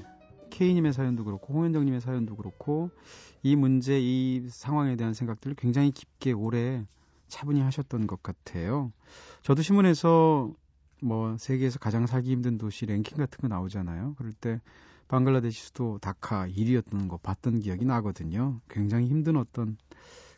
K님의 0.51 0.93
사연도 0.93 1.23
그렇고, 1.23 1.55
홍현정님의 1.55 1.99
사연도 1.99 2.35
그렇고, 2.35 2.91
이 3.41 3.55
문제, 3.55 3.99
이 3.99 4.47
상황에 4.49 4.95
대한 4.95 5.15
생각들을 5.15 5.55
굉장히 5.55 5.89
깊게 5.89 6.33
오래 6.33 6.85
차분히 7.27 7.61
하셨던 7.61 8.05
것 8.05 8.21
같아요. 8.21 8.91
저도 9.41 9.63
신문에서 9.63 10.51
뭐 11.01 11.35
세계에서 11.37 11.79
가장 11.79 12.05
살기 12.05 12.31
힘든 12.31 12.57
도시 12.57 12.85
랭킹 12.85 13.17
같은 13.17 13.41
거 13.41 13.47
나오잖아요. 13.47 14.15
그럴 14.17 14.31
때 14.33 14.61
방글라데시 15.07 15.61
수도 15.61 15.97
다카 15.99 16.47
1위였던 16.47 17.09
거 17.09 17.17
봤던 17.17 17.59
기억이 17.59 17.85
나거든요. 17.85 18.61
굉장히 18.69 19.07
힘든 19.07 19.35
어떤 19.35 19.77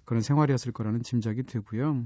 그런 0.05 0.21
생활이었을 0.21 0.71
거라는 0.71 1.03
짐작이 1.03 1.43
되고요. 1.43 2.05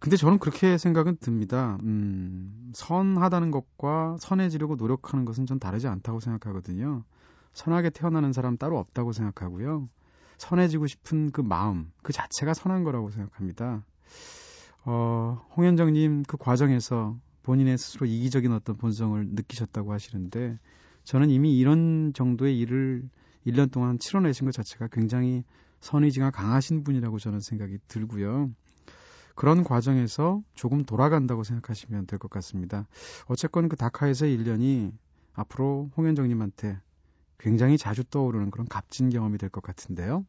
근데 0.00 0.16
저는 0.16 0.38
그렇게 0.38 0.78
생각은 0.78 1.18
듭니다. 1.18 1.78
음, 1.82 2.72
선하다는 2.74 3.50
것과 3.50 4.16
선해지려고 4.18 4.76
노력하는 4.76 5.26
것은 5.26 5.44
전 5.44 5.58
다르지 5.58 5.88
않다고 5.88 6.20
생각하거든요. 6.20 7.04
선하게 7.52 7.90
태어나는 7.90 8.32
사람 8.32 8.56
따로 8.56 8.78
없다고 8.78 9.12
생각하고요. 9.12 9.88
선해지고 10.38 10.86
싶은 10.86 11.32
그 11.32 11.42
마음, 11.42 11.92
그 12.02 12.14
자체가 12.14 12.54
선한 12.54 12.82
거라고 12.82 13.10
생각합니다. 13.10 13.84
어, 14.84 15.40
홍현정님 15.56 16.24
그 16.24 16.36
과정에서 16.36 17.16
본인의 17.42 17.78
스스로 17.78 18.06
이기적인 18.06 18.52
어떤 18.52 18.76
본성을 18.76 19.26
느끼셨다고 19.30 19.92
하시는데 19.92 20.58
저는 21.04 21.30
이미 21.30 21.58
이런 21.58 22.12
정도의 22.14 22.58
일을 22.58 23.08
1년 23.46 23.70
동안 23.70 23.98
치러내신 23.98 24.44
것 24.46 24.52
자체가 24.52 24.88
굉장히 24.88 25.44
선의지가 25.80 26.30
강하신 26.30 26.84
분이라고 26.84 27.18
저는 27.18 27.40
생각이 27.40 27.78
들고요. 27.88 28.50
그런 29.34 29.64
과정에서 29.64 30.42
조금 30.54 30.84
돌아간다고 30.84 31.42
생각하시면 31.44 32.06
될 32.06 32.18
것 32.18 32.30
같습니다. 32.30 32.86
어쨌건 33.26 33.70
그 33.70 33.76
다카에서의 33.76 34.36
1년이 34.36 34.92
앞으로 35.32 35.90
홍현정님한테 35.96 36.78
굉장히 37.38 37.78
자주 37.78 38.04
떠오르는 38.04 38.50
그런 38.50 38.66
값진 38.68 39.08
경험이 39.08 39.38
될 39.38 39.48
것 39.48 39.62
같은데요. 39.62 40.26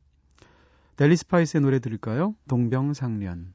델리 0.96 1.18
스파이스의 1.18 1.62
노래 1.62 1.80
들을까요? 1.80 2.36
동병상련. 2.48 3.54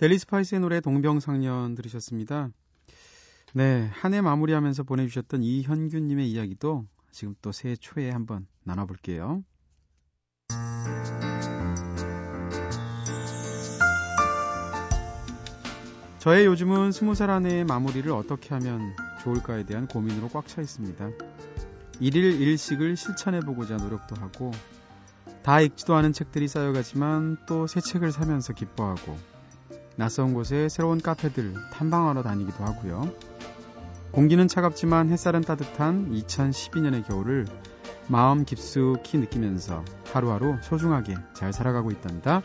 델리 0.00 0.18
스파이스의 0.18 0.62
노래 0.62 0.80
동병상련 0.80 1.74
들으셨습니다. 1.74 2.48
네, 3.52 3.86
한 3.92 4.14
해 4.14 4.22
마무리하면서 4.22 4.84
보내주셨던 4.84 5.42
이현규님의 5.42 6.30
이야기도 6.30 6.86
지금 7.10 7.34
또 7.42 7.52
새해 7.52 7.76
초에 7.76 8.08
한번 8.08 8.46
나눠볼게요. 8.64 9.44
저의 16.18 16.46
요즘은 16.46 16.92
스무 16.92 17.14
살 17.14 17.28
안에 17.30 17.64
마무리를 17.64 18.10
어떻게 18.10 18.54
하면 18.54 18.94
좋을까에 19.22 19.66
대한 19.66 19.86
고민으로 19.86 20.28
꽉 20.28 20.48
차 20.48 20.62
있습니다. 20.62 21.10
일일 22.00 22.40
일식을 22.40 22.96
실천해보고자 22.96 23.76
노력도 23.76 24.16
하고, 24.16 24.50
다 25.42 25.60
읽지도 25.60 25.94
않은 25.94 26.14
책들이 26.14 26.48
쌓여가지만 26.48 27.36
또 27.46 27.66
새 27.66 27.82
책을 27.82 28.12
사면서 28.12 28.54
기뻐하고, 28.54 29.18
낯선 30.00 30.32
곳에 30.32 30.70
새로운 30.70 30.98
카페들 30.98 31.52
탐방하러 31.74 32.22
다니기도 32.22 32.64
하고요. 32.64 33.12
공기는 34.12 34.48
차갑지만 34.48 35.10
햇살은 35.10 35.42
따뜻한 35.42 36.10
2012년의 36.12 37.06
겨울을 37.06 37.46
마음 38.08 38.46
깊숙이 38.46 39.18
느끼면서 39.18 39.84
하루하루 40.10 40.56
소중하게 40.62 41.16
잘 41.34 41.52
살아가고 41.52 41.90
있단다. 41.90 42.40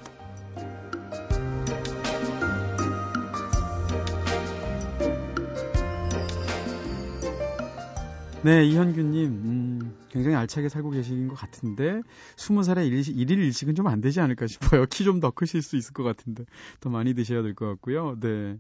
네, 8.42 8.66
이현규님, 8.66 9.26
음, 9.26 9.65
굉장히 10.10 10.36
알차게 10.36 10.70
살고 10.70 10.92
계신 10.92 11.28
것 11.28 11.36
같은데, 11.36 12.02
스무 12.38 12.64
살에 12.64 12.86
일일, 12.88 13.40
일식은 13.40 13.76
좀 13.76 13.88
안 13.88 14.02
되지 14.02 14.20
않을까 14.22 14.48
싶어요. 14.48 14.86
키 14.90 15.04
좀 15.04 15.20
더 15.20 15.32
크실 15.32 15.62
수 15.62 15.76
있을 15.78 15.94
것 15.94 16.04
같은데, 16.04 16.46
더 16.80 16.90
많이 16.90 17.14
드셔야 17.14 17.42
될 17.44 17.54
것 17.56 17.68
같고요. 17.68 18.18
네. 18.20 18.58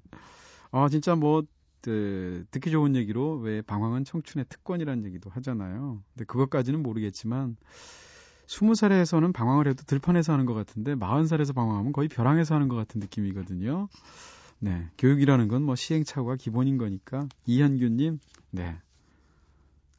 아, 0.71 0.89
진짜 0.89 1.15
뭐, 1.15 1.43
그, 1.81 2.45
듣기 2.51 2.71
좋은 2.71 2.95
얘기로, 2.95 3.37
왜 3.37 3.61
방황은 3.61 4.03
청춘의 4.05 4.45
특권이라는 4.49 5.05
얘기도 5.05 5.29
하잖아요. 5.31 6.03
근데 6.13 6.25
그것까지는 6.25 6.81
모르겠지만, 6.83 7.57
스무 8.47 8.75
살에서는 8.75 9.33
방황을 9.33 9.67
해도 9.67 9.83
들판에서 9.85 10.33
하는 10.33 10.45
것 10.45 10.53
같은데, 10.53 10.95
마흔 10.95 11.27
살에서 11.27 11.53
방황하면 11.53 11.93
거의 11.93 12.07
벼랑에서 12.09 12.55
하는 12.55 12.67
것 12.67 12.75
같은 12.75 12.99
느낌이거든요. 13.01 13.87
네. 14.59 14.87
교육이라는 14.97 15.47
건 15.47 15.63
뭐 15.63 15.75
시행착오가 15.75 16.35
기본인 16.37 16.77
거니까, 16.77 17.27
이현규님, 17.45 18.19
네. 18.51 18.77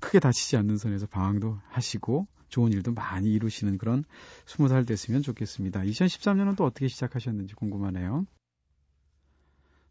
크게 0.06 0.20
다치지 0.20 0.56
않는 0.58 0.76
선에서 0.76 1.06
방황도 1.06 1.58
하시고 1.68 2.28
좋은 2.48 2.72
일도 2.72 2.92
많이 2.92 3.32
이루시는 3.32 3.76
그런 3.76 4.04
20살 4.44 4.86
됐으면 4.86 5.20
좋겠습니다. 5.22 5.80
2013년은 5.80 6.56
또 6.56 6.64
어떻게 6.64 6.86
시작하셨는지 6.86 7.56
궁금하네요. 7.56 8.24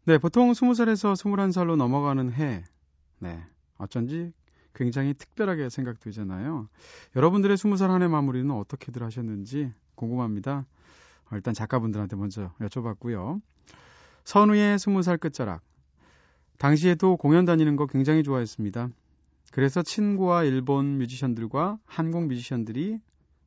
네, 0.06 0.16
보통 0.16 0.50
20살에서 0.52 1.12
21살로 1.12 1.76
넘어가는 1.76 2.32
해. 2.32 2.64
네. 3.18 3.44
어쩐지 3.76 4.32
굉장히 4.74 5.12
특별하게 5.12 5.68
생각되잖아요. 5.68 6.68
여러분들의 7.14 7.54
20살 7.58 7.88
한 7.88 8.00
해 8.00 8.08
마무리는 8.08 8.50
어떻게들 8.50 9.02
하셨는지 9.02 9.70
궁금합니다. 9.96 10.64
일단 11.32 11.52
작가분들한테 11.52 12.16
먼저 12.16 12.54
여쭤봤고요. 12.60 13.42
선우의 14.24 14.78
20살 14.78 15.20
끝자락. 15.20 15.60
당시에도 16.56 17.18
공연 17.18 17.44
다니는 17.44 17.76
거 17.76 17.86
굉장히 17.86 18.22
좋아했습니다. 18.22 18.88
그래서 19.52 19.82
친구와 19.82 20.44
일본 20.44 20.98
뮤지션들과 20.98 21.78
한국 21.84 22.26
뮤지션들이 22.26 23.00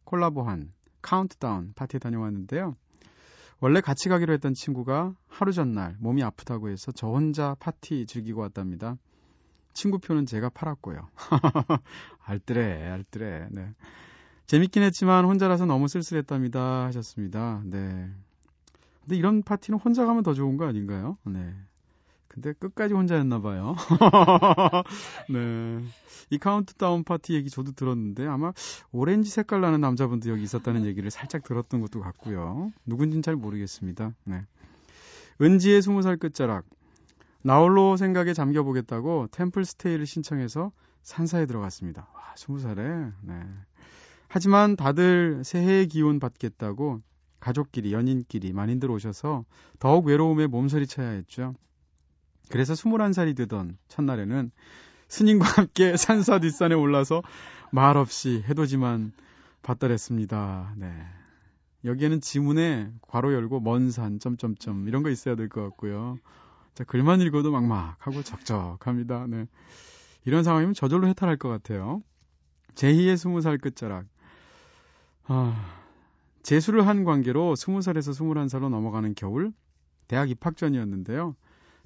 콜라보한 0.05 0.71
카운트다운 1.01 1.73
파티에 1.75 1.99
다녀왔는데요. 1.99 2.75
원래 3.59 3.81
같이 3.81 4.09
가기로 4.09 4.33
했던 4.33 4.53
친구가 4.53 5.13
하루 5.27 5.51
전날 5.51 5.95
몸이 5.99 6.23
아프다고 6.23 6.69
해서 6.69 6.91
저 6.91 7.07
혼자 7.07 7.55
파티 7.59 8.05
즐기고 8.05 8.41
왔답니다. 8.41 8.97
친구표는 9.73 10.25
제가 10.25 10.49
팔았고요. 10.49 11.09
알뜰해, 12.25 12.87
알뜰해. 12.87 13.47
네. 13.51 13.73
재밌긴 14.47 14.83
했지만 14.83 15.25
혼자라서 15.25 15.65
너무 15.65 15.87
쓸쓸했답니다. 15.87 16.85
하셨습니다. 16.85 17.61
네. 17.65 18.09
근데 19.01 19.15
이런 19.15 19.43
파티는 19.43 19.79
혼자 19.79 20.05
가면 20.05 20.23
더 20.23 20.33
좋은 20.33 20.57
거 20.57 20.65
아닌가요? 20.65 21.17
네. 21.25 21.53
근데 22.29 22.53
끝까지 22.53 22.93
혼자였나 22.93 23.41
봐요. 23.41 23.75
네. 25.29 25.83
이 26.29 26.37
카운트다운 26.37 27.03
파티 27.03 27.33
얘기 27.33 27.49
저도 27.49 27.71
들었는데 27.71 28.25
아마 28.27 28.53
오렌지 28.91 29.29
색깔 29.31 29.61
나는 29.61 29.81
남자분도 29.81 30.29
여기 30.29 30.43
있었다는 30.43 30.85
얘기를 30.85 31.09
살짝 31.09 31.43
들었던 31.43 31.81
것도 31.81 31.99
같고요. 31.99 32.71
누군진 32.85 33.21
잘 33.21 33.35
모르겠습니다. 33.35 34.13
네. 34.25 34.45
은지의 35.41 35.81
20살 35.81 36.19
끝자락. 36.19 36.65
나홀로 37.41 37.97
생각에 37.97 38.33
잠겨보겠다고 38.33 39.29
템플 39.31 39.65
스테이를 39.65 40.05
신청해서 40.05 40.71
산사에 41.01 41.47
들어갔습니다. 41.47 42.07
와, 42.13 42.33
20살에. 42.35 43.13
네. 43.23 43.41
하지만 44.27 44.75
다들 44.75 45.43
새해의 45.43 45.87
기운 45.87 46.19
받겠다고 46.19 47.01
가족끼리, 47.39 47.93
연인끼리 47.93 48.53
많이들 48.53 48.91
오셔서 48.91 49.45
더욱 49.79 50.05
외로움에 50.05 50.45
몸서리쳐야 50.45 51.09
했죠. 51.09 51.55
그래서 52.49 52.73
21살이 52.73 53.35
되던 53.35 53.77
첫날에는 53.87 54.51
스님과 55.07 55.45
함께 55.45 55.95
산사 55.97 56.39
뒷산에 56.39 56.75
올라서 56.75 57.23
말없이 57.71 58.43
해돋이만 58.47 59.11
봤다랬습니다. 59.61 60.73
네. 60.77 60.91
여기에는 61.85 62.21
지문에 62.21 62.91
괄호 63.07 63.33
열고 63.33 63.61
먼 63.61 63.89
산, 63.91 64.19
점점점, 64.19 64.87
이런 64.87 65.03
거 65.03 65.09
있어야 65.09 65.35
될 65.35 65.47
것 65.47 65.61
같고요. 65.63 66.17
자, 66.73 66.83
글만 66.83 67.21
읽어도 67.21 67.51
막막하고 67.51 68.23
적적합니다. 68.23 69.27
네. 69.27 69.47
이런 70.25 70.43
상황이면 70.43 70.73
저절로 70.73 71.07
해탈할 71.07 71.37
것 71.37 71.49
같아요. 71.49 72.03
제2의 72.75 73.15
20살 73.15 73.61
끝자락. 73.61 74.05
아, 75.25 75.79
재수를 76.43 76.87
한 76.87 77.03
관계로 77.03 77.53
20살에서 77.53 78.11
21살로 78.11 78.69
넘어가는 78.69 79.13
겨울 79.15 79.53
대학 80.07 80.29
입학 80.29 80.57
전이었는데요. 80.57 81.35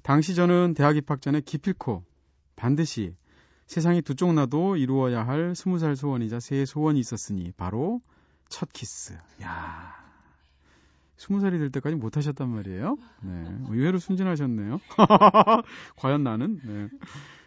당시 0.04 0.34
저는 0.34 0.74
대학 0.74 0.96
입학 0.96 1.20
전에 1.22 1.40
기필코 1.40 2.04
반드시 2.56 3.14
세상이 3.66 4.02
두 4.02 4.14
쪽 4.14 4.34
나도 4.34 4.76
이루어야 4.76 5.26
할 5.26 5.54
20살 5.54 5.96
소원이자 5.96 6.40
새해 6.40 6.66
소원이 6.66 7.00
있었으니 7.00 7.52
바로 7.56 8.02
첫 8.50 8.68
키스. 8.72 9.14
야. 9.42 9.94
20살이 11.16 11.58
될 11.58 11.70
때까지 11.70 11.96
못 11.96 12.18
하셨단 12.18 12.48
말이에요. 12.50 12.98
네. 13.22 13.56
의외로 13.70 13.98
순진하셨네요. 13.98 14.78
과연 15.96 16.22
나는? 16.22 16.60
네. 16.62 16.88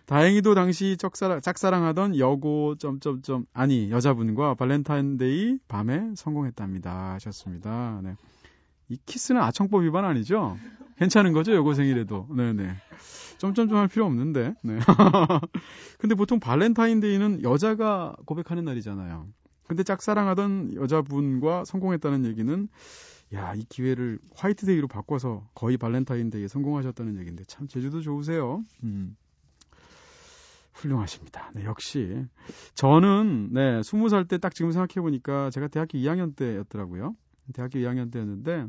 다행히도 0.08 0.56
당시 0.56 0.98
짝사랑, 0.98 1.42
짝사랑하던 1.42 2.18
여고 2.18 2.76
점점점 2.76 3.46
아니 3.54 3.92
여자분과 3.92 4.56
발렌타인데이 4.56 5.60
밤에 5.68 6.14
성공했답니다 6.16 7.14
하셨습니다. 7.14 8.00
네. 8.04 8.16
이 8.90 8.98
키스는 9.06 9.40
아청법 9.42 9.84
위반 9.84 10.06
아니죠? 10.06 10.58
괜찮은 10.98 11.34
거죠 11.34 11.54
여고생이라도. 11.54 12.28
네네. 12.36 12.76
점점점 13.38 13.78
할 13.78 13.88
필요 13.88 14.06
없는데. 14.06 14.56
네. 14.64 14.80
근데 16.00 16.16
보통 16.16 16.40
발렌타인데이는 16.40 17.44
여자가 17.44 18.16
고백하는 18.26 18.66
날이잖아요. 18.66 19.28
근데 19.68 19.84
짝사랑하던 19.84 20.76
여자분과 20.76 21.66
성공했다는 21.66 22.26
얘기는 22.26 22.68
야, 23.34 23.54
이 23.56 23.64
기회를 23.68 24.20
화이트데이로 24.36 24.88
바꿔서 24.88 25.48
거의 25.54 25.78
발렌타인데이에 25.78 26.48
성공하셨다는 26.48 27.18
얘기인데 27.20 27.44
참 27.46 27.68
재주도 27.68 28.02
좋으세요. 28.02 28.64
음. 28.84 29.16
훌륭하십니다. 30.74 31.52
네, 31.56 31.66
역시 31.66 32.26
저는 32.76 33.50
네, 33.52 33.82
20살 33.82 34.28
때 34.28 34.38
딱 34.38 34.54
지금 34.54 34.72
생각해 34.72 35.02
보니까 35.02 35.50
제가 35.50 35.68
대학교 35.68 35.98
2학년 35.98 36.36
때였더라고요. 36.36 37.16
대학교 37.54 37.80
2학년 37.80 38.12
때였는데 38.12 38.68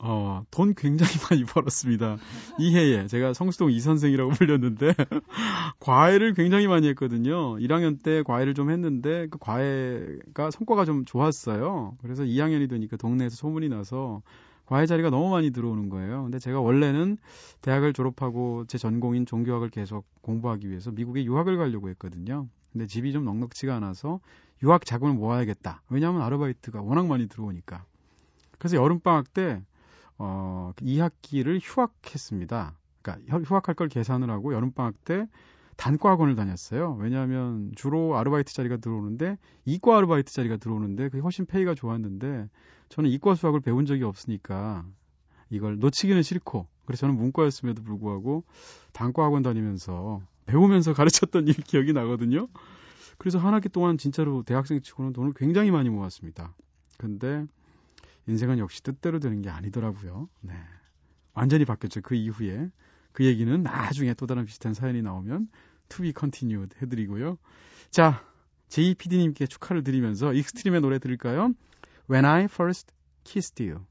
어, 0.00 0.44
돈 0.50 0.74
굉장히 0.74 1.10
많이 1.30 1.44
벌었습니다. 1.44 2.18
이 2.58 2.74
해에 2.76 3.06
제가 3.08 3.32
성수동 3.34 3.70
이선생이라고 3.72 4.30
불렸는데 4.38 4.94
과외를 5.80 6.34
굉장히 6.34 6.68
많이 6.68 6.88
했거든요. 6.88 7.56
1학년 7.56 8.00
때 8.02 8.22
과외를 8.22 8.54
좀 8.54 8.70
했는데 8.70 9.26
그 9.28 9.38
과외가 9.38 10.50
성과가 10.50 10.84
좀 10.84 11.04
좋았어요. 11.04 11.96
그래서 12.02 12.22
2학년이 12.22 12.70
되니까 12.70 12.96
동네에서 12.96 13.36
소문이 13.36 13.68
나서 13.68 14.22
과외 14.66 14.86
자리가 14.86 15.10
너무 15.10 15.30
많이 15.30 15.50
들어오는 15.50 15.88
거예요. 15.88 16.24
근데 16.24 16.38
제가 16.38 16.60
원래는 16.60 17.16
대학을 17.62 17.94
졸업하고 17.94 18.66
제 18.68 18.76
전공인 18.76 19.24
종교학을 19.24 19.70
계속 19.70 20.04
공부하기 20.20 20.68
위해서 20.68 20.90
미국에 20.90 21.24
유학을 21.24 21.56
가려고 21.56 21.88
했거든요. 21.88 22.46
근데 22.72 22.86
집이 22.86 23.12
좀 23.12 23.24
넉넉지가 23.24 23.74
않아서 23.76 24.20
유학 24.62 24.84
자금을 24.84 25.14
모아야겠다. 25.14 25.82
왜냐하면 25.88 26.20
아르바이트가 26.22 26.82
워낙 26.82 27.06
많이 27.06 27.28
들어오니까. 27.28 27.84
그래서 28.58 28.76
여름방학 28.76 29.32
때, 29.32 29.62
어, 30.18 30.72
2학기를 30.76 31.60
휴학했습니다. 31.62 32.76
그러니까 33.02 33.38
휴학할 33.44 33.74
걸 33.74 33.88
계산을 33.88 34.30
하고 34.30 34.52
여름방학 34.52 35.04
때 35.04 35.26
단과학원을 35.76 36.34
다녔어요. 36.34 36.96
왜냐하면 37.00 37.72
주로 37.76 38.16
아르바이트 38.16 38.52
자리가 38.52 38.78
들어오는데 38.78 39.38
이과 39.64 39.96
아르바이트 39.98 40.32
자리가 40.32 40.56
들어오는데 40.56 41.08
그게 41.08 41.20
훨씬 41.20 41.46
페이가 41.46 41.74
좋았는데 41.74 42.48
저는 42.88 43.10
이과 43.10 43.36
수학을 43.36 43.60
배운 43.60 43.86
적이 43.86 44.02
없으니까 44.02 44.84
이걸 45.50 45.78
놓치기는 45.78 46.22
싫고 46.22 46.66
그래서 46.84 47.00
저는 47.02 47.16
문과였음에도 47.16 47.82
불구하고 47.84 48.44
단과 48.92 49.24
학원 49.24 49.42
다니면서 49.42 50.20
배우면서 50.46 50.94
가르쳤던 50.94 51.46
일 51.46 51.54
기억이 51.54 51.92
나거든요. 51.92 52.48
그래서 53.16 53.38
한 53.38 53.54
학기 53.54 53.68
동안 53.68 53.98
진짜로 53.98 54.42
대학생 54.42 54.80
치고는 54.80 55.12
돈을 55.12 55.32
굉장히 55.34 55.70
많이 55.70 55.90
모았습니다. 55.90 56.54
근데 56.96 57.46
인생은 58.28 58.58
역시 58.58 58.82
뜻대로 58.82 59.18
되는 59.18 59.42
게 59.42 59.48
아니더라고요. 59.50 60.28
네. 60.42 60.54
완전히 61.32 61.64
바뀌었죠. 61.64 62.02
그 62.02 62.14
이후에. 62.14 62.70
그 63.12 63.24
얘기는 63.24 63.62
나중에 63.62 64.14
또 64.14 64.26
다른 64.26 64.44
비슷한 64.44 64.74
사연이 64.74 65.02
나오면 65.02 65.48
be 65.88 66.12
continued 66.16 66.76
해드리고요. 66.80 67.38
자, 67.90 68.22
JPD님께 68.68 69.46
축하를 69.46 69.82
드리면서 69.82 70.32
익스트림의 70.34 70.82
노래 70.82 70.98
들을까요? 70.98 71.54
When 72.10 72.24
I 72.26 72.44
First 72.44 72.92
Kissed 73.24 73.62
You. 73.62 73.84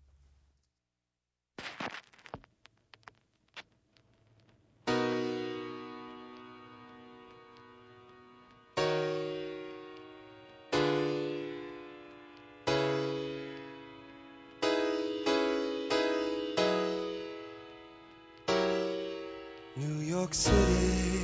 York 20.26 20.34
City 20.34 21.20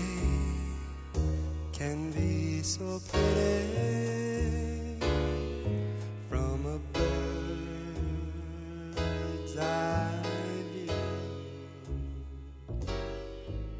can 1.72 2.10
be 2.12 2.62
so 2.62 3.00
pretty 3.10 4.98
from 6.28 6.66
a 6.66 6.78
bird's 8.94 9.56
eye 9.58 10.22
view 10.72 10.92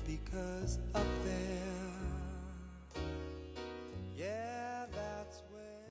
because 0.07 0.79
up 0.95 1.07
there, 1.25 1.93
yeah, 4.17 4.87
that's 4.93 5.43
where. 5.51 5.88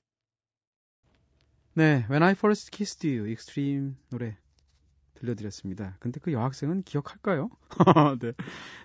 네, 1.74 2.04
When 2.08 2.22
I 2.22 2.34
First 2.34 2.70
Kissed 2.70 3.06
You, 3.06 3.26
익스트림 3.26 3.96
노래 4.10 4.36
들려드렸습니다. 5.27 5.95
근데 5.99 6.19
그 6.21 6.33
여학생은 6.33 6.83
기억할까요? 6.83 7.49
네. 8.19 8.33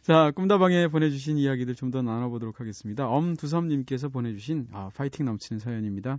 자, 0.03 0.31
꿈다방에 0.31 0.89
보내주신 0.89 1.37
이야기들 1.39 1.75
좀 1.75 1.89
더 1.89 2.03
나눠보도록 2.03 2.61
하겠습니다. 2.61 3.09
엄두섬님께서 3.09 4.11
보내주신 4.11 4.69
아, 4.73 4.91
파이팅 4.95 5.25
넘치는 5.25 5.59
사연입니다. 5.59 6.19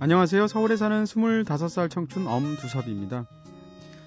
안녕하세요. 0.00 0.46
서울에 0.46 0.76
사는 0.76 1.04
25살 1.04 1.90
청춘 1.90 2.26
엄두섭입니다. 2.26 3.26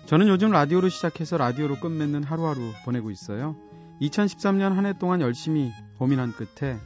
저는 0.05 0.27
요즘 0.27 0.51
라디오로 0.51 0.89
시작해서 0.89 1.37
라디오로 1.37 1.75
끝맺는 1.79 2.23
하루하루 2.23 2.71
보내고 2.85 3.11
있어요. 3.11 3.55
2013년 4.01 4.73
한 4.73 4.85
해 4.85 4.93
동안 4.97 5.21
열심히 5.21 5.71
고민한 5.97 6.33
끝에 6.33 6.77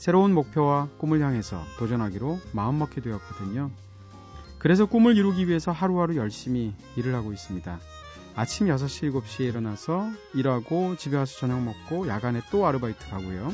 새로운 0.00 0.32
목표와 0.32 0.88
꿈을 0.96 1.20
향해서 1.20 1.62
도전하기로 1.78 2.40
마음먹게 2.52 3.02
되었거든요. 3.02 3.70
그래서 4.58 4.86
꿈을 4.86 5.14
이루기 5.14 5.46
위해서 5.46 5.72
하루하루 5.72 6.16
열심히 6.16 6.74
일을 6.96 7.14
하고 7.14 7.34
있습니다. 7.34 7.78
아침 8.34 8.68
6시, 8.68 9.12
7시에 9.12 9.40
일어나서 9.48 10.10
일하고 10.32 10.96
집에 10.96 11.18
와서 11.18 11.38
저녁 11.38 11.62
먹고 11.62 12.08
야간에 12.08 12.40
또 12.50 12.66
아르바이트 12.66 13.10
가고요. 13.10 13.52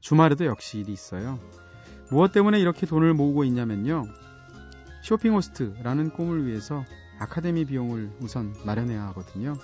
주말에도 0.00 0.46
역시 0.46 0.78
일이 0.78 0.90
있어요. 0.94 1.38
무엇 2.10 2.32
때문에 2.32 2.58
이렇게 2.58 2.86
돈을 2.86 3.12
모으고 3.12 3.44
있냐면요. 3.44 4.06
쇼핑 5.02 5.34
호스트라는 5.34 6.14
꿈을 6.14 6.46
위해서 6.46 6.86
아카데미 7.18 7.66
비용을 7.66 8.10
우선 8.20 8.54
마련해야 8.64 9.02
하거든요. 9.08 9.54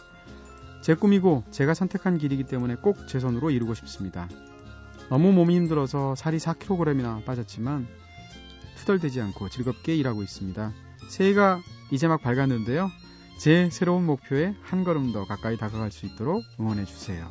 제 0.83 0.95
꿈이고 0.95 1.45
제가 1.51 1.73
선택한 1.73 2.19
길이기 2.19 2.45
때문에 2.45 2.75
꼭 2.75 3.07
제 3.07 3.19
손으로 3.19 3.51
이루고 3.51 3.73
싶습니다. 3.73 4.29
너무 5.11 5.33
몸이 5.33 5.55
힘들어서 5.57 6.15
살이 6.15 6.39
4kg이나 6.39 7.25
빠졌지만 7.25 7.87
투덜대지 8.77 9.21
않고 9.21 9.49
즐겁게 9.49 9.95
일하고 9.97 10.23
있습니다. 10.23 10.73
새해가 11.09 11.61
이제 11.91 12.09
막 12.09 12.23
밝았는데요. 12.23 12.91
제 13.39 13.69
새로운 13.71 14.07
목표에 14.07 14.55
한 14.63 14.85
걸음 14.85 15.13
더 15.13 15.25
가까이 15.27 15.57
다가갈 15.57 15.91
수 15.91 16.07
있도록 16.07 16.43
응원해 16.59 16.85
주세요. 16.85 17.29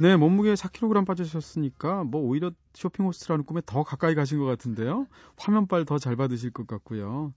네, 0.00 0.16
몸무게 0.16 0.54
4kg 0.54 1.04
빠지셨으니까 1.04 2.04
뭐 2.04 2.20
오히려 2.22 2.52
쇼핑 2.72 3.06
호스트라는 3.06 3.44
꿈에 3.44 3.60
더 3.66 3.82
가까이 3.82 4.14
가신 4.14 4.38
것 4.38 4.44
같은데요. 4.44 5.06
화면빨 5.36 5.84
더 5.84 5.98
잘 5.98 6.14
받으실 6.14 6.50
것 6.52 6.66
같고요. 6.68 7.34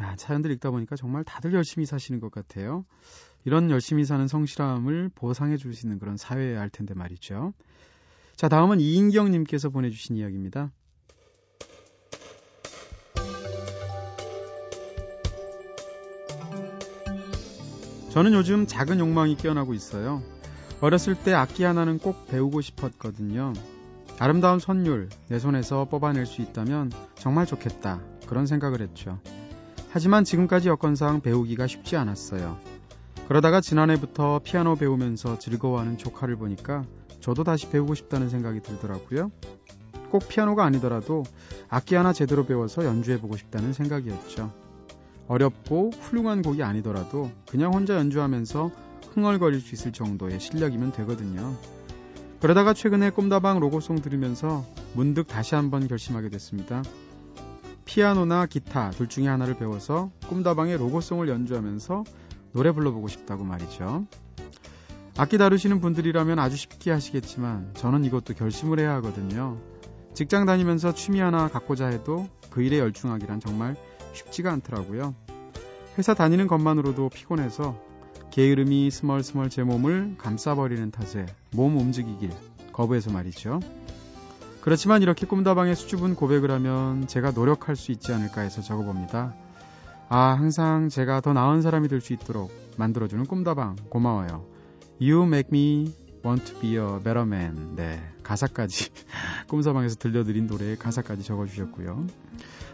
야, 0.00 0.16
사연들 0.16 0.50
읽다 0.52 0.70
보니까 0.70 0.96
정말 0.96 1.22
다들 1.22 1.52
열심히 1.52 1.84
사시는 1.84 2.18
것 2.20 2.32
같아요. 2.32 2.86
이런 3.44 3.70
열심히 3.70 4.04
사는 4.04 4.26
성실함을 4.28 5.10
보상해 5.14 5.56
줄 5.56 5.74
수 5.74 5.86
있는 5.86 5.98
그런 5.98 6.16
사회여야 6.16 6.60
할 6.60 6.70
텐데 6.70 6.94
말이죠. 6.94 7.52
자, 8.36 8.48
다음은 8.48 8.80
이인경 8.80 9.30
님께서 9.30 9.70
보내주신 9.70 10.16
이야기입니다. 10.16 10.70
저는 18.10 18.34
요즘 18.34 18.66
작은 18.66 18.98
욕망이 18.98 19.36
깨어나고 19.36 19.72
있어요. 19.72 20.22
어렸을 20.82 21.14
때 21.14 21.32
악기 21.32 21.62
하나는 21.64 21.98
꼭 21.98 22.26
배우고 22.26 22.60
싶었거든요. 22.60 23.54
아름다운 24.18 24.58
선율 24.58 25.08
내 25.28 25.38
손에서 25.38 25.86
뽑아낼 25.86 26.26
수 26.26 26.42
있다면 26.42 26.92
정말 27.14 27.46
좋겠다. 27.46 28.02
그런 28.26 28.46
생각을 28.46 28.82
했죠. 28.82 29.18
하지만 29.90 30.24
지금까지 30.24 30.68
여건상 30.68 31.20
배우기가 31.20 31.66
쉽지 31.66 31.96
않았어요. 31.96 32.58
그러다가 33.32 33.62
지난해부터 33.62 34.42
피아노 34.44 34.76
배우면서 34.76 35.38
즐거워하는 35.38 35.96
조카를 35.96 36.36
보니까 36.36 36.84
저도 37.20 37.44
다시 37.44 37.70
배우고 37.70 37.94
싶다는 37.94 38.28
생각이 38.28 38.60
들더라고요. 38.60 39.30
꼭 40.10 40.28
피아노가 40.28 40.66
아니더라도 40.66 41.22
악기 41.70 41.94
하나 41.94 42.12
제대로 42.12 42.44
배워서 42.44 42.84
연주해보고 42.84 43.38
싶다는 43.38 43.72
생각이었죠. 43.72 44.52
어렵고 45.28 45.92
훌륭한 45.98 46.42
곡이 46.42 46.62
아니더라도 46.62 47.30
그냥 47.48 47.72
혼자 47.72 47.94
연주하면서 47.94 48.70
흥얼거릴 49.14 49.62
수 49.62 49.74
있을 49.76 49.92
정도의 49.92 50.38
실력이면 50.38 50.92
되거든요. 50.92 51.56
그러다가 52.38 52.74
최근에 52.74 53.08
꿈다방 53.08 53.60
로고송 53.60 54.02
들으면서 54.02 54.66
문득 54.92 55.26
다시 55.26 55.54
한번 55.54 55.88
결심하게 55.88 56.28
됐습니다. 56.28 56.82
피아노나 57.86 58.44
기타 58.44 58.90
둘 58.90 59.08
중에 59.08 59.26
하나를 59.26 59.54
배워서 59.56 60.10
꿈다방의 60.28 60.76
로고송을 60.76 61.30
연주하면서 61.30 62.04
노래 62.52 62.72
불러보고 62.72 63.08
싶다고 63.08 63.44
말이죠. 63.44 64.06
악기 65.16 65.36
다루시는 65.36 65.80
분들이라면 65.80 66.38
아주 66.38 66.56
쉽게 66.56 66.90
하시겠지만 66.90 67.72
저는 67.74 68.04
이것도 68.04 68.34
결심을 68.34 68.78
해야 68.78 68.94
하거든요. 68.94 69.58
직장 70.14 70.46
다니면서 70.46 70.94
취미 70.94 71.20
하나 71.20 71.48
갖고자 71.48 71.86
해도 71.86 72.28
그 72.50 72.62
일에 72.62 72.78
열중하기란 72.78 73.40
정말 73.40 73.76
쉽지가 74.12 74.52
않더라고요. 74.52 75.14
회사 75.98 76.14
다니는 76.14 76.46
것만으로도 76.46 77.10
피곤해서 77.10 77.78
게으름이 78.30 78.90
스멀스멀 78.90 79.50
제 79.50 79.62
몸을 79.62 80.16
감싸버리는 80.16 80.90
탓에 80.90 81.26
몸 81.50 81.76
움직이길 81.76 82.30
거부해서 82.72 83.10
말이죠. 83.10 83.60
그렇지만 84.62 85.02
이렇게 85.02 85.26
꿈다방에 85.26 85.74
수줍은 85.74 86.14
고백을 86.14 86.50
하면 86.50 87.06
제가 87.06 87.32
노력할 87.32 87.76
수 87.76 87.92
있지 87.92 88.12
않을까 88.12 88.42
해서 88.42 88.62
적어봅니다. 88.62 89.34
아, 90.14 90.36
항상 90.36 90.90
제가 90.90 91.22
더 91.22 91.32
나은 91.32 91.62
사람이 91.62 91.88
될 91.88 92.02
수 92.02 92.12
있도록 92.12 92.52
만들어주는 92.76 93.24
꿈다방 93.24 93.76
고마워요. 93.88 94.44
You 95.00 95.22
make 95.22 95.48
me 95.50 95.90
want 96.22 96.44
to 96.52 96.60
be 96.60 96.72
a 96.76 96.98
better 97.02 97.22
man. 97.22 97.76
네, 97.76 97.98
가사까지 98.22 98.90
꿈사방에서 99.48 99.96
들려드린 99.96 100.48
노래에 100.48 100.76
가사까지 100.76 101.22
적어주셨고요. 101.22 102.06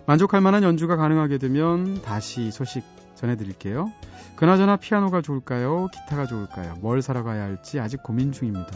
만족할 0.06 0.40
만한 0.40 0.64
연주가 0.64 0.96
가능하게 0.96 1.38
되면 1.38 2.02
다시 2.02 2.50
소식 2.50 2.82
전해드릴게요. 3.14 3.92
그나저나 4.34 4.74
피아노가 4.74 5.22
좋을까요? 5.22 5.86
기타가 5.92 6.26
좋을까요? 6.26 6.74
뭘 6.80 7.02
사러 7.02 7.22
가야 7.22 7.44
할지 7.44 7.78
아직 7.78 8.02
고민 8.02 8.32
중입니다. 8.32 8.66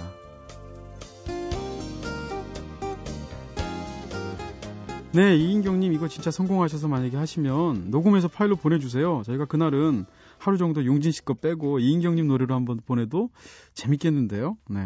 네, 5.14 5.36
이인경님 5.36 5.92
이거 5.92 6.08
진짜 6.08 6.30
성공하셔서 6.30 6.88
만약에 6.88 7.18
하시면 7.18 7.90
녹음해서 7.90 8.28
파일로 8.28 8.56
보내주세요. 8.56 9.22
저희가 9.26 9.44
그날은 9.44 10.06
하루 10.38 10.56
정도 10.56 10.86
용진 10.86 11.12
씨 11.12 11.22
거 11.22 11.34
빼고 11.34 11.80
이인경님 11.80 12.26
노래로 12.28 12.54
한번 12.54 12.80
보내도 12.86 13.28
재밌겠는데요. 13.74 14.56
네. 14.70 14.80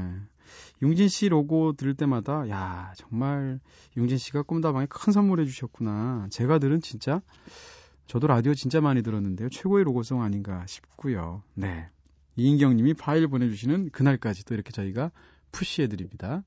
용진 0.83 1.07
씨 1.09 1.29
로고 1.29 1.75
들을 1.75 1.95
때마다 1.95 2.49
야 2.49 2.93
정말 2.97 3.61
용진 3.97 4.19
씨가 4.19 4.43
꿈다방에 4.43 4.87
큰 4.91 5.13
선물 5.13 5.41
해 5.41 5.45
주셨구나. 5.45 6.27
제가 6.31 6.59
들은 6.59 6.81
진짜 6.81 7.23
저도 8.09 8.27
라디오 8.27 8.53
진짜 8.53 8.81
많이 8.81 9.03
들었는데요. 9.03 9.49
최고의 9.49 9.85
로고송 9.85 10.23
아닌가 10.23 10.65
싶고요. 10.67 11.43
네. 11.55 11.89
이인경님이 12.35 12.95
파일 12.95 13.29
보내주시는 13.29 13.91
그날까지 13.91 14.45
또 14.45 14.55
이렇게 14.55 14.73
저희가 14.73 15.13
푸시해드립니다. 15.53 16.43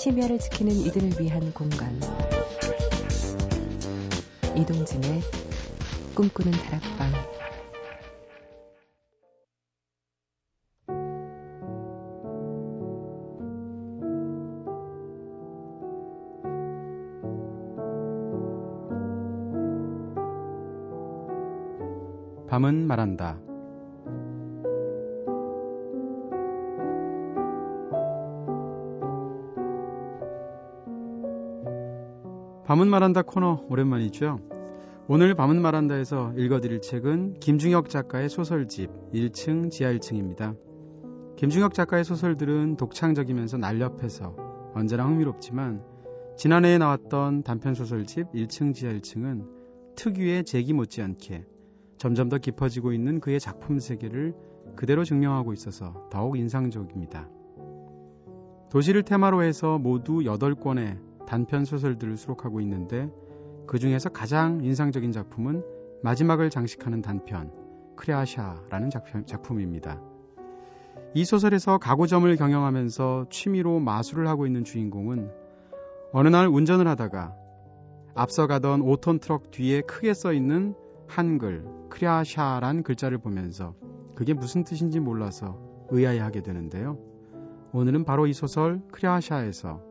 심야를 0.00 0.38
지키는 0.38 0.72
이들을 0.72 1.10
위한 1.20 1.52
공간. 1.52 2.00
이동진의 4.56 5.20
꿈꾸는 6.14 6.52
다락방. 6.52 7.12
밤은 22.48 22.86
말한다. 22.86 23.49
밤은 32.70 32.86
말한다 32.86 33.22
코너 33.22 33.64
오랜만이죠. 33.68 34.38
오늘 35.08 35.34
밤은 35.34 35.60
말한다에서 35.60 36.34
읽어드릴 36.36 36.80
책은 36.80 37.40
김중혁 37.40 37.88
작가의 37.88 38.28
소설집 38.28 38.92
1층 39.12 39.72
지하 39.72 39.92
1층입니다. 39.92 40.56
김중혁 41.34 41.74
작가의 41.74 42.04
소설들은 42.04 42.76
독창적이면서 42.76 43.56
날렵해서 43.56 44.36
언제나 44.72 45.04
흥미롭지만 45.04 45.82
지난해에 46.36 46.78
나왔던 46.78 47.42
단편 47.42 47.74
소설집 47.74 48.30
1층 48.32 48.72
지하 48.72 48.92
1층은 48.92 49.96
특유의 49.96 50.44
재기 50.44 50.72
못지않게 50.72 51.46
점점 51.98 52.28
더 52.28 52.38
깊어지고 52.38 52.92
있는 52.92 53.18
그의 53.18 53.40
작품 53.40 53.80
세계를 53.80 54.32
그대로 54.76 55.02
증명하고 55.02 55.52
있어서 55.54 56.08
더욱 56.08 56.38
인상적입니다. 56.38 57.28
도시를 58.70 59.02
테마로 59.02 59.42
해서 59.42 59.76
모두 59.80 60.20
8권의 60.20 61.09
단편 61.30 61.64
소설들을 61.64 62.16
수록하고 62.16 62.60
있는데 62.62 63.08
그 63.68 63.78
중에서 63.78 64.08
가장 64.08 64.64
인상적인 64.64 65.12
작품은 65.12 65.62
마지막을 66.02 66.50
장식하는 66.50 67.02
단편 67.02 67.52
크레아샤라는 67.94 68.90
작품, 69.26 69.60
입니다 69.60 70.02
이 71.14 71.24
소설에서 71.24 71.78
가구점을 71.78 72.34
경영하면서 72.34 73.26
취미로 73.30 73.78
마술을 73.78 74.26
하고 74.26 74.44
있는 74.44 74.64
주인공은 74.64 75.30
어느 76.12 76.26
날 76.26 76.48
운전을 76.48 76.88
하다가 76.88 77.36
앞서가던 78.16 78.82
5톤 78.82 79.20
트럭 79.20 79.52
뒤에 79.52 79.82
크게 79.82 80.14
써 80.14 80.32
있는 80.32 80.74
한글 81.06 81.64
크레아샤란 81.90 82.82
글자를 82.82 83.18
보면서 83.18 83.76
그게 84.16 84.34
무슨 84.34 84.64
뜻인지 84.64 84.98
몰라서 84.98 85.60
의아해하게 85.90 86.42
되는데요. 86.42 86.98
오늘은 87.70 88.04
바로 88.04 88.26
이 88.26 88.32
소설 88.32 88.80
크레아샤에서 88.90 89.89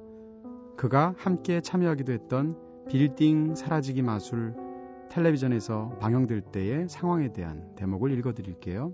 그가 0.79 1.13
함께 1.17 1.59
참여하기도 1.59 2.13
했던 2.13 2.55
빌딩 2.87 3.53
사라지기 3.53 4.01
마술 4.01 4.55
텔레비전에서 5.09 5.97
방영될 5.99 6.39
때의 6.39 6.87
상황에 6.87 7.33
대한 7.33 7.75
대목을 7.75 8.17
읽어드릴게요. 8.17 8.93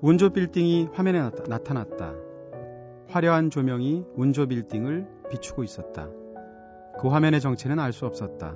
운조 0.00 0.30
빌딩이 0.30 0.90
화면에 0.92 1.18
나타 1.48 1.74
났다. 1.74 2.14
화려한 3.08 3.50
조명이 3.50 4.04
운조 4.14 4.46
빌딩을 4.46 5.08
비추고 5.28 5.64
있었다. 5.64 6.08
그 7.00 7.08
화면의 7.08 7.40
정체는 7.40 7.80
알 7.80 7.92
수 7.92 8.06
없었다. 8.06 8.54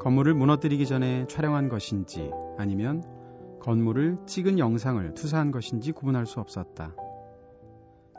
건물을 0.00 0.34
무너뜨리기 0.34 0.84
전에 0.86 1.28
촬영한 1.28 1.68
것인지 1.68 2.32
아니면 2.58 3.19
건물을 3.60 4.18
찍은 4.26 4.58
영상을 4.58 5.14
투사한 5.14 5.50
것인지 5.50 5.92
구분할 5.92 6.26
수 6.26 6.40
없었다. 6.40 6.94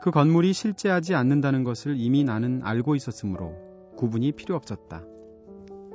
그 0.00 0.10
건물이 0.10 0.52
실제하지 0.52 1.14
않는다는 1.14 1.64
것을 1.64 1.96
이미 1.96 2.24
나는 2.24 2.60
알고 2.64 2.94
있었으므로 2.96 3.54
구분이 3.96 4.32
필요 4.32 4.56
없었다. 4.56 5.02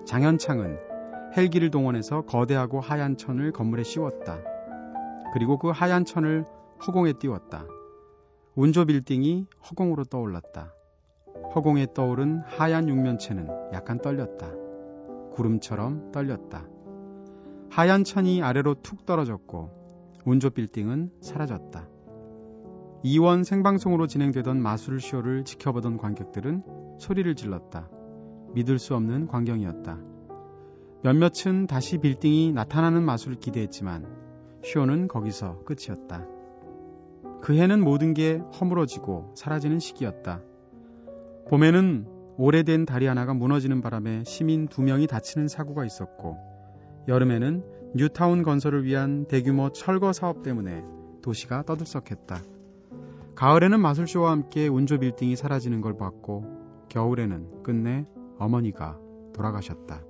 장현창은 0.06 0.78
헬기를 1.36 1.72
동원해서 1.72 2.22
거대하고 2.22 2.80
하얀 2.80 3.18
천을 3.18 3.52
건물에 3.52 3.84
씌웠다. 3.84 4.40
그리고 5.34 5.58
그 5.58 5.70
하얀 5.70 6.06
천을 6.06 6.46
허공에 6.86 7.14
띄웠다. 7.20 7.66
운조 8.56 8.86
빌딩이 8.86 9.48
허공으로 9.70 10.06
떠올랐다. 10.06 10.74
허공에 11.54 11.88
떠오른 11.94 12.42
하얀 12.46 12.88
육면체는 12.88 13.48
약간 13.74 14.00
떨렸다. 14.00 14.52
구름처럼 15.34 16.12
떨렸다. 16.12 16.77
하얀 17.70 18.04
천이 18.04 18.42
아래로 18.42 18.82
툭 18.82 19.06
떨어졌고 19.06 19.70
운조 20.26 20.50
빌딩은 20.52 21.12
사라졌다. 21.22 21.88
이원 23.04 23.44
생방송으로 23.44 24.08
진행되던 24.08 24.62
마술 24.62 25.00
쇼를 25.00 25.46
지켜보던 25.46 25.98
관객들은 25.98 26.64
소리를 27.00 27.34
질렀다. 27.36 27.90
믿을 28.54 28.80
수 28.80 28.96
없는 28.96 29.28
광경이었다. 29.28 30.00
몇몇은 31.04 31.68
다시 31.68 32.00
빌딩이 32.00 32.52
나타나는 32.54 33.04
마술을 33.04 33.38
기대했지만 33.38 34.06
쇼는 34.64 35.08
거기서 35.08 35.64
끝이었다. 35.64 36.26
그 37.42 37.56
해는 37.56 37.84
모든 37.84 38.14
게 38.14 38.38
허물어지고 38.60 39.34
사라지는 39.36 39.80
시기였다. 39.80 40.42
봄에는 41.50 42.08
오래된 42.38 42.86
다리 42.86 43.06
하나가 43.06 43.34
무너지는 43.34 43.82
바람에 43.82 44.24
시민 44.26 44.68
두 44.68 44.82
명이 44.82 45.08
다치는 45.08 45.48
사고가 45.48 45.86
있었고 45.86 46.57
여름에는 47.08 47.64
뉴타운 47.96 48.44
건설을 48.44 48.84
위한 48.84 49.26
대규모 49.26 49.70
철거 49.70 50.12
사업 50.12 50.44
때문에 50.44 50.84
도시가 51.22 51.64
떠들썩했다. 51.64 52.42
가을에는 53.36 53.80
마술쇼와 53.80 54.32
함께 54.32 54.68
운조 54.68 55.00
빌딩이 55.00 55.36
사라지는 55.36 55.82
걸 55.82 55.98
봤고 55.98 56.44
겨울에는 56.90 57.64
끝내 57.64 58.06
어머니가 58.40 59.00
돌아가셨다. 59.34 60.02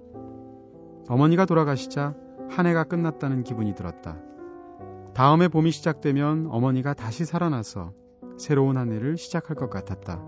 어머니가 1.08 1.46
돌아가시자 1.46 2.16
한 2.50 2.66
해가 2.66 2.86
끝났다는 2.86 3.44
기분이 3.44 3.76
들었다. 3.76 4.18
다음에 5.14 5.48
봄이 5.48 5.72
시작되면 5.72 6.48
어머니가 6.50 6.94
다시 6.94 7.26
살아나서 7.26 7.94
새로운 8.38 8.78
한 8.78 8.92
해를 8.92 9.18
시작할 9.18 9.56
것 9.56 9.70
같았다. 9.70 10.22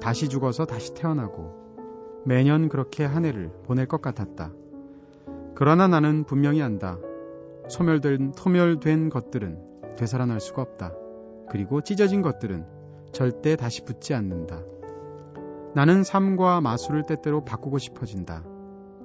다시 0.00 0.28
죽어서 0.28 0.66
다시 0.66 0.94
태어나고 0.94 2.22
매년 2.26 2.68
그렇게 2.68 3.04
한 3.04 3.24
해를 3.24 3.50
보낼 3.64 3.86
것 3.86 4.02
같았다. 4.02 4.52
그러나 5.54 5.88
나는 5.88 6.24
분명히 6.24 6.62
안다. 6.62 6.98
소멸된, 7.68 8.32
소멸된 8.34 9.10
것들은 9.10 9.96
되살아날 9.96 10.40
수가 10.40 10.62
없다. 10.62 10.92
그리고 11.50 11.80
찢어진 11.80 12.22
것들은 12.22 12.64
절대 13.12 13.56
다시 13.56 13.84
붙지 13.84 14.14
않는다. 14.14 14.62
나는 15.74 16.02
삶과 16.02 16.60
마술을 16.60 17.04
때때로 17.04 17.44
바꾸고 17.44 17.78
싶어진다. 17.78 18.44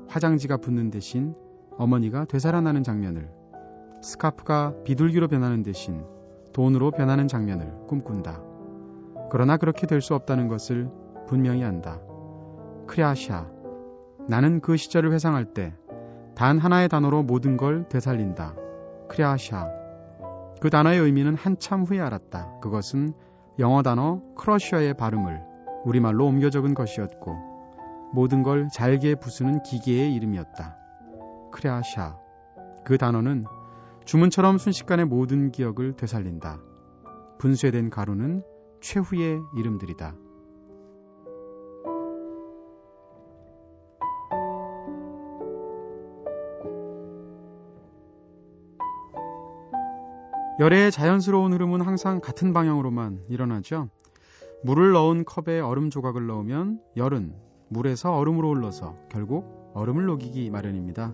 화장지가 0.08 0.58
붙는 0.58 0.92
대신 0.92 1.36
어머니가 1.78 2.26
되살아나는 2.26 2.84
장면을, 2.84 3.30
스카프가 4.02 4.84
비둘기로 4.84 5.28
변하는 5.28 5.64
대신 5.64 6.04
돈으로 6.54 6.92
변하는 6.92 7.28
장면을 7.28 7.72
꿈꾼다. 7.88 8.42
그러나 9.30 9.58
그렇게 9.58 9.88
될 9.88 10.02
수 10.02 10.14
없다는 10.16 10.48
것을 10.48 10.90
분명히 11.28 11.64
안다. 11.64 12.00
크리아샤. 12.88 13.52
나는 14.28 14.62
그 14.62 14.78
시절을 14.78 15.12
회상할 15.12 15.54
때 15.54 15.74
단 16.36 16.60
하나의 16.60 16.90
단어로 16.90 17.24
모든 17.24 17.56
걸 17.56 17.88
되살린다. 17.88 18.56
크리아샤. 19.08 19.70
그 20.60 20.70
단어의 20.70 21.00
의미는 21.00 21.36
한참 21.36 21.84
후에 21.84 22.00
알았다. 22.02 22.60
그것은 22.60 23.14
영어 23.60 23.82
단어 23.84 24.22
크러셔의 24.36 24.96
발음을 24.96 25.42
우리말로 25.86 26.26
옮겨 26.26 26.50
적은 26.50 26.74
것이었고 26.74 27.36
모든 28.14 28.44
걸 28.44 28.68
잘게 28.68 29.16
부수는 29.16 29.64
기계의 29.64 30.14
이름이었다. 30.14 30.76
크리아샤. 31.54 32.18
그 32.84 32.98
단어는 32.98 33.46
주문처럼 34.04 34.58
순식간에 34.58 35.06
모든 35.06 35.52
기억을 35.52 35.94
되살린다. 35.94 36.60
분쇄된 37.40 37.90
가루는 37.90 38.44
최후의 38.82 39.40
이름들이다. 39.58 40.16
열의 50.58 50.90
자연스러운 50.90 51.52
흐름은 51.52 51.82
항상 51.82 52.22
같은 52.22 52.54
방향으로만 52.54 53.26
일어나죠. 53.28 53.90
물을 54.64 54.94
넣은 54.94 55.26
컵에 55.26 55.60
얼음 55.60 55.90
조각을 55.90 56.28
넣으면 56.28 56.80
열은 56.96 57.34
물에서 57.68 58.16
얼음으로 58.16 58.56
흘러서 58.56 58.96
결국 59.10 59.72
얼음을 59.74 60.06
녹이기 60.06 60.50
마련입니다. 60.52 61.14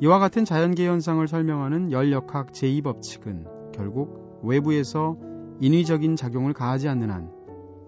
이와 0.00 0.18
같은 0.18 0.46
자연계 0.46 0.86
현상을 0.88 1.28
설명하는 1.28 1.92
열역학 1.92 2.52
제2법칙은 2.52 3.72
결국 3.72 4.40
외부에서 4.42 5.18
인위적인 5.60 6.16
작용을 6.16 6.54
가하지 6.54 6.88
않는 6.88 7.10
한 7.10 7.30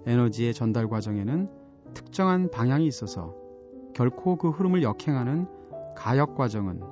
에너지의 0.06 0.52
전달 0.52 0.86
과정에는 0.86 1.48
특정한 1.94 2.50
방향이 2.50 2.86
있어서 2.86 3.34
결코 3.94 4.36
그 4.36 4.50
흐름을 4.50 4.82
역행하는 4.82 5.46
가역 5.96 6.34
과정은 6.34 6.82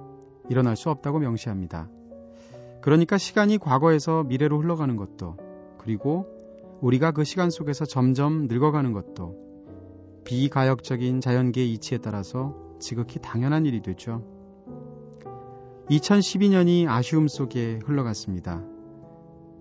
일어날 0.49 0.77
수 0.77 0.89
없다고 0.89 1.19
명시합니다. 1.19 1.91
그러니까 2.87 3.19
시간이 3.19 3.59
과거에서 3.59 4.23
미래로 4.23 4.61
흘러가는 4.61 4.95
것도 4.95 5.37
그리고 5.77 6.25
우리가 6.81 7.11
그 7.11 7.25
시간 7.25 7.51
속에서 7.51 7.85
점점 7.85 8.47
늙어가는 8.47 8.93
것도 8.93 10.23
비가역적인 10.25 11.21
자연계의 11.21 11.73
이치에 11.73 11.99
따라서 11.99 12.55
지극히 12.79 13.19
당연한 13.21 13.67
일이 13.67 13.83
되죠. 13.83 14.23
2012년이 15.91 16.87
아쉬움 16.87 17.27
속에 17.27 17.81
흘러갔습니다. 17.85 18.63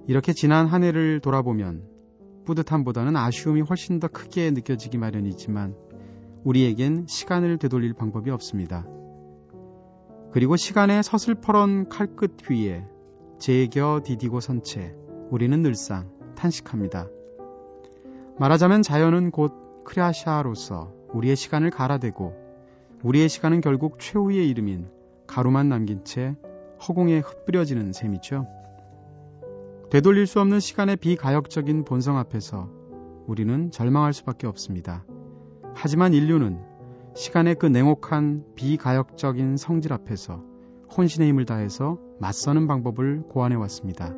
이렇게 0.06 0.32
지난 0.32 0.68
한 0.68 0.84
해를 0.84 1.20
돌아보면 1.20 1.82
뿌듯함보다는 2.46 3.16
아쉬움이 3.16 3.62
훨씬 3.62 4.00
더 4.00 4.08
크게 4.08 4.52
느껴지기 4.52 5.00
마련이지만 5.00 5.76
우리에겐 6.44 7.08
시간을 7.08 7.58
되돌릴 7.58 7.94
방법이 7.94 8.30
없습니다. 8.30 8.86
그리고 10.32 10.58
시간의 10.58 11.02
서슬퍼런 11.02 11.90
칼끝 11.90 12.52
위에 12.52 12.86
제겨 13.38 14.02
디디고 14.04 14.40
선채 14.40 14.96
우리는 15.30 15.62
늘상 15.62 16.10
탄식합니다. 16.36 17.10
말하자면 18.40 18.82
자연은 18.82 19.32
곧 19.32 19.84
크리아샤로서 19.84 20.94
우리의 21.14 21.36
시간을 21.36 21.70
갈아대고 21.70 22.34
우리의 23.04 23.30
시간은 23.30 23.62
결국 23.62 24.00
최후의 24.00 24.50
이름인 24.50 24.90
가루만 25.28 25.70
남긴 25.70 26.04
채 26.06 26.36
허공에 26.88 27.20
흩뿌려지는 27.20 27.94
셈이죠. 27.94 28.48
되돌릴 29.92 30.28
수 30.28 30.40
없는 30.40 30.60
시간의 30.60 30.98
비가역적인 30.98 31.86
본성 31.86 32.18
앞에서 32.18 32.70
우리는 33.28 33.70
절망할 33.70 34.14
수밖에 34.14 34.48
없습니다. 34.48 35.06
하지만 35.74 36.14
인류는 36.14 36.60
시간의 37.16 37.56
그 37.56 37.66
냉혹한 37.66 38.46
비가역적인 38.56 39.58
성질 39.58 39.94
앞에서 39.94 40.55
혼신의 40.96 41.30
힘을 41.30 41.46
다해서 41.46 41.98
맞서는 42.20 42.68
방법을 42.68 43.24
고안해 43.30 43.56
왔습니다. 43.56 44.14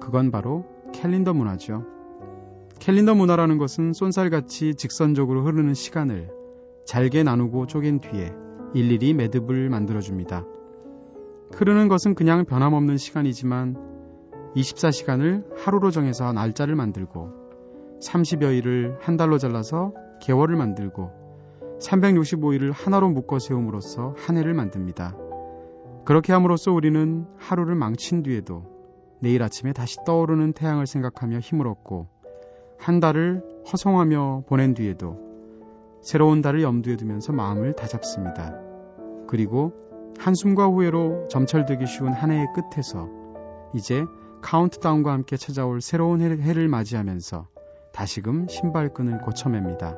그건 0.00 0.30
바로 0.30 0.64
캘린더 0.92 1.34
문화죠. 1.34 1.84
캘린더 2.78 3.14
문화라는 3.14 3.58
것은 3.58 3.92
쏜살같이 3.92 4.74
직선적으로 4.74 5.44
흐르는 5.44 5.74
시간을 5.74 6.30
잘게 6.86 7.22
나누고 7.22 7.66
쪼갠 7.66 8.00
뒤에 8.00 8.32
일일이 8.74 9.14
매듭을 9.14 9.68
만들어줍니다. 9.68 10.44
흐르는 11.54 11.88
것은 11.88 12.14
그냥 12.14 12.44
변함없는 12.44 12.96
시간이지만 12.96 13.76
24시간을 14.54 15.56
하루로 15.56 15.90
정해서 15.90 16.32
날짜를 16.32 16.74
만들고 16.76 17.30
30여일을 18.00 18.96
한 19.00 19.16
달로 19.16 19.38
잘라서 19.38 19.92
개월을 20.22 20.56
만들고 20.56 21.10
365일을 21.80 22.72
하나로 22.72 23.10
묶어 23.10 23.38
세움으로써 23.38 24.14
한 24.16 24.36
해를 24.36 24.54
만듭니다. 24.54 25.27
그렇게 26.08 26.32
함으로써 26.32 26.72
우리는 26.72 27.26
하루를 27.36 27.74
망친 27.74 28.22
뒤에도 28.22 28.64
내일 29.20 29.42
아침에 29.42 29.74
다시 29.74 29.98
떠오르는 30.06 30.54
태양을 30.54 30.86
생각하며 30.86 31.40
힘을 31.40 31.68
얻고 31.68 32.08
한 32.78 32.98
달을 32.98 33.42
허송하며 33.70 34.44
보낸 34.48 34.72
뒤에도 34.72 35.18
새로운 36.00 36.40
달을 36.40 36.62
염두에 36.62 36.96
두면서 36.96 37.34
마음을 37.34 37.74
다잡습니다. 37.74 38.58
그리고 39.28 39.74
한숨과 40.18 40.68
후회로 40.68 41.28
점철되기 41.28 41.86
쉬운 41.86 42.14
한 42.14 42.30
해의 42.30 42.46
끝에서 42.54 43.10
이제 43.74 44.02
카운트다운과 44.40 45.12
함께 45.12 45.36
찾아올 45.36 45.82
새로운 45.82 46.22
해를 46.22 46.68
맞이하면서 46.68 47.48
다시금 47.92 48.48
신발끈을 48.48 49.18
고쳐맵니다. 49.18 49.94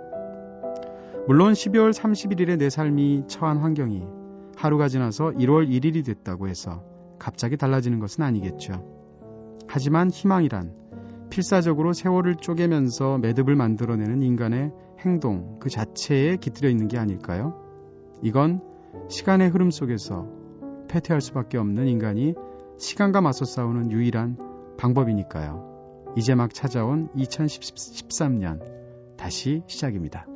물론 1.28 1.52
12월 1.52 1.92
31일에 1.92 2.58
내 2.58 2.68
삶이 2.68 3.28
처한 3.28 3.58
환경이 3.58 4.19
하루가 4.56 4.88
지나서 4.88 5.30
1월 5.30 5.68
1일이 5.68 6.04
됐다고 6.04 6.48
해서 6.48 6.84
갑자기 7.18 7.56
달라지는 7.56 7.98
것은 7.98 8.24
아니겠죠. 8.24 8.84
하지만 9.68 10.10
희망이란 10.10 10.74
필사적으로 11.30 11.92
세월을 11.92 12.36
쪼개면서 12.36 13.18
매듭을 13.18 13.54
만들어내는 13.54 14.22
인간의 14.22 14.72
행동 14.98 15.58
그 15.60 15.70
자체에 15.70 16.36
깃들여 16.36 16.68
있는 16.68 16.88
게 16.88 16.98
아닐까요? 16.98 17.54
이건 18.22 18.60
시간의 19.08 19.50
흐름 19.50 19.70
속에서 19.70 20.26
패퇴할 20.88 21.20
수밖에 21.20 21.56
없는 21.56 21.86
인간이 21.86 22.34
시간과 22.78 23.20
맞서 23.20 23.44
싸우는 23.44 23.92
유일한 23.92 24.36
방법이니까요. 24.76 25.70
이제 26.16 26.34
막 26.34 26.52
찾아온 26.52 27.08
2013년 27.14 28.60
다시 29.16 29.62
시작입니다. 29.66 30.26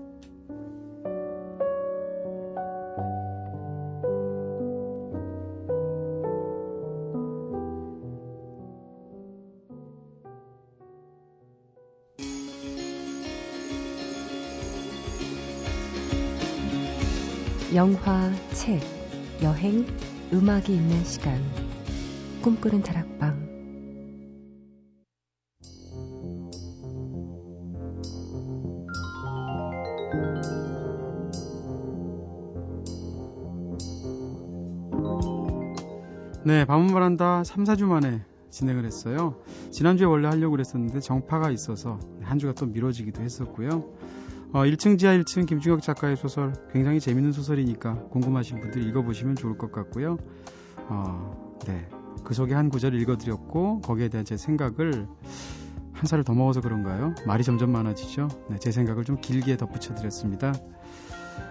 영화, 17.75 18.31
책, 18.53 18.81
여행, 19.43 19.85
음악이 20.33 20.73
있는 20.73 21.03
시간. 21.03 21.43
꿈꾸는 22.41 22.83
다락방. 22.85 23.35
네, 36.47 36.65
밤은 36.67 36.93
바란다 36.93 37.43
3, 37.43 37.65
4주 37.65 37.87
만에 37.87 38.23
진행을 38.51 38.85
했어요. 38.85 39.35
지난주에 39.73 40.07
원래 40.07 40.29
하려고 40.29 40.53
그랬었는데 40.53 41.01
정파가 41.01 41.51
있어서 41.51 41.99
한 42.23 42.39
주가 42.39 42.53
또 42.53 42.67
미뤄지기도 42.67 43.21
했었고요. 43.21 43.83
어, 44.55 44.61
1층 44.61 45.01
지하 45.01 45.13
1층 45.17 45.49
김중혁 45.49 45.83
작가의 45.83 46.17
소설 46.17 46.53
굉장히 46.73 47.01
재밌는 47.01 47.33
소설이니까 47.33 48.05
궁금하신 48.11 48.61
분들 48.61 48.87
읽어보시면 48.87 49.35
좋을 49.35 49.59
것 49.59 49.73
같고요. 49.73 50.17
어, 50.89 51.59
네. 51.67 51.89
그 52.23 52.35
속에 52.35 52.55
한 52.55 52.69
구절을 52.69 53.01
읽어드렸고 53.01 53.81
거기에 53.81 54.09
대한 54.09 54.25
제 54.25 54.37
생각을 54.37 55.09
한 55.93 56.07
살을 56.07 56.23
더 56.23 56.35
먹어서 56.35 56.61
그런가요? 56.61 57.17
말이 57.27 57.43
점점 57.43 57.73
많아지죠. 57.73 58.29
네, 58.49 58.59
제 58.61 58.71
생각을 58.71 59.03
좀 59.03 59.21
길게 59.21 59.57
덧붙여드렸습니다. 59.57 60.53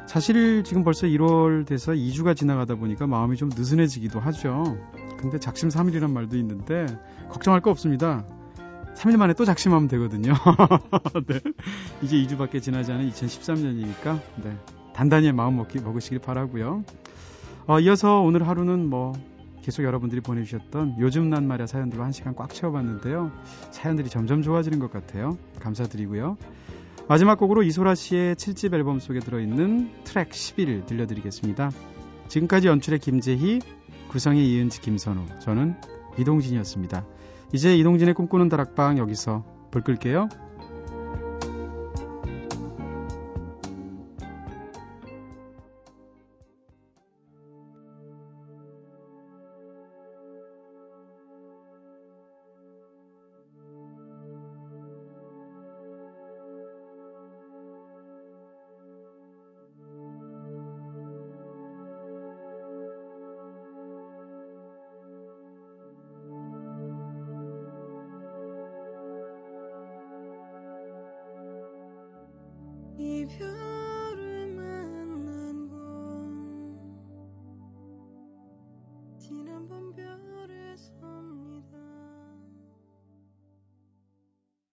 사실 0.07 0.63
지금 0.63 0.85
벌써 0.85 1.05
1월 1.05 1.65
돼서 1.65 1.91
2주가 1.91 2.37
지나가다 2.37 2.75
보니까 2.75 3.05
마음이 3.05 3.35
좀 3.35 3.49
느슨해지기도 3.49 4.21
하죠. 4.21 4.77
근데 5.17 5.39
작심 5.39 5.67
3일이란 5.67 6.09
말도 6.09 6.37
있는데 6.37 6.85
걱정할 7.29 7.59
거 7.59 7.69
없습니다. 7.69 8.25
3일 8.95 9.17
만에 9.17 9.33
또 9.33 9.45
작심하면 9.45 9.87
되거든요. 9.89 10.33
네. 11.27 11.39
이제 12.01 12.17
2주밖에 12.17 12.61
지나지 12.61 12.91
않은 12.91 13.09
2013년이니까 13.09 14.19
네. 14.43 14.57
단단히 14.93 15.31
마음 15.31 15.57
먹기, 15.57 15.79
먹으시길 15.79 16.19
바라고요. 16.19 16.83
어, 17.67 17.79
이어서 17.79 18.21
오늘 18.21 18.47
하루는 18.47 18.89
뭐 18.89 19.13
계속 19.61 19.83
여러분들이 19.83 20.21
보내주셨던 20.21 20.97
요즘 20.99 21.29
난 21.29 21.47
말야 21.47 21.65
사연들로 21.65 22.03
한 22.03 22.11
시간 22.11 22.35
꽉 22.35 22.53
채워봤는데요. 22.53 23.31
사연들이 23.71 24.09
점점 24.09 24.41
좋아지는 24.41 24.79
것 24.79 24.91
같아요. 24.91 25.37
감사드리고요. 25.61 26.37
마지막 27.07 27.37
곡으로 27.37 27.63
이소라 27.63 27.95
씨의 27.95 28.35
7집 28.35 28.73
앨범 28.73 28.99
속에 28.99 29.19
들어있는 29.19 30.03
트랙 30.03 30.33
11 30.33 30.85
들려드리겠습니다. 30.85 31.71
지금까지 32.27 32.67
연출의 32.67 32.99
김재희, 32.99 33.59
구성의 34.09 34.49
이은지, 34.49 34.81
김선우, 34.81 35.25
저는 35.41 35.75
이동진이었습니다. 36.17 37.05
이제 37.53 37.77
이동진의 37.77 38.15
꿈꾸는 38.15 38.49
다락방 38.49 38.97
여기서 38.97 39.45
불 39.69 39.83
끌게요. 39.83 40.27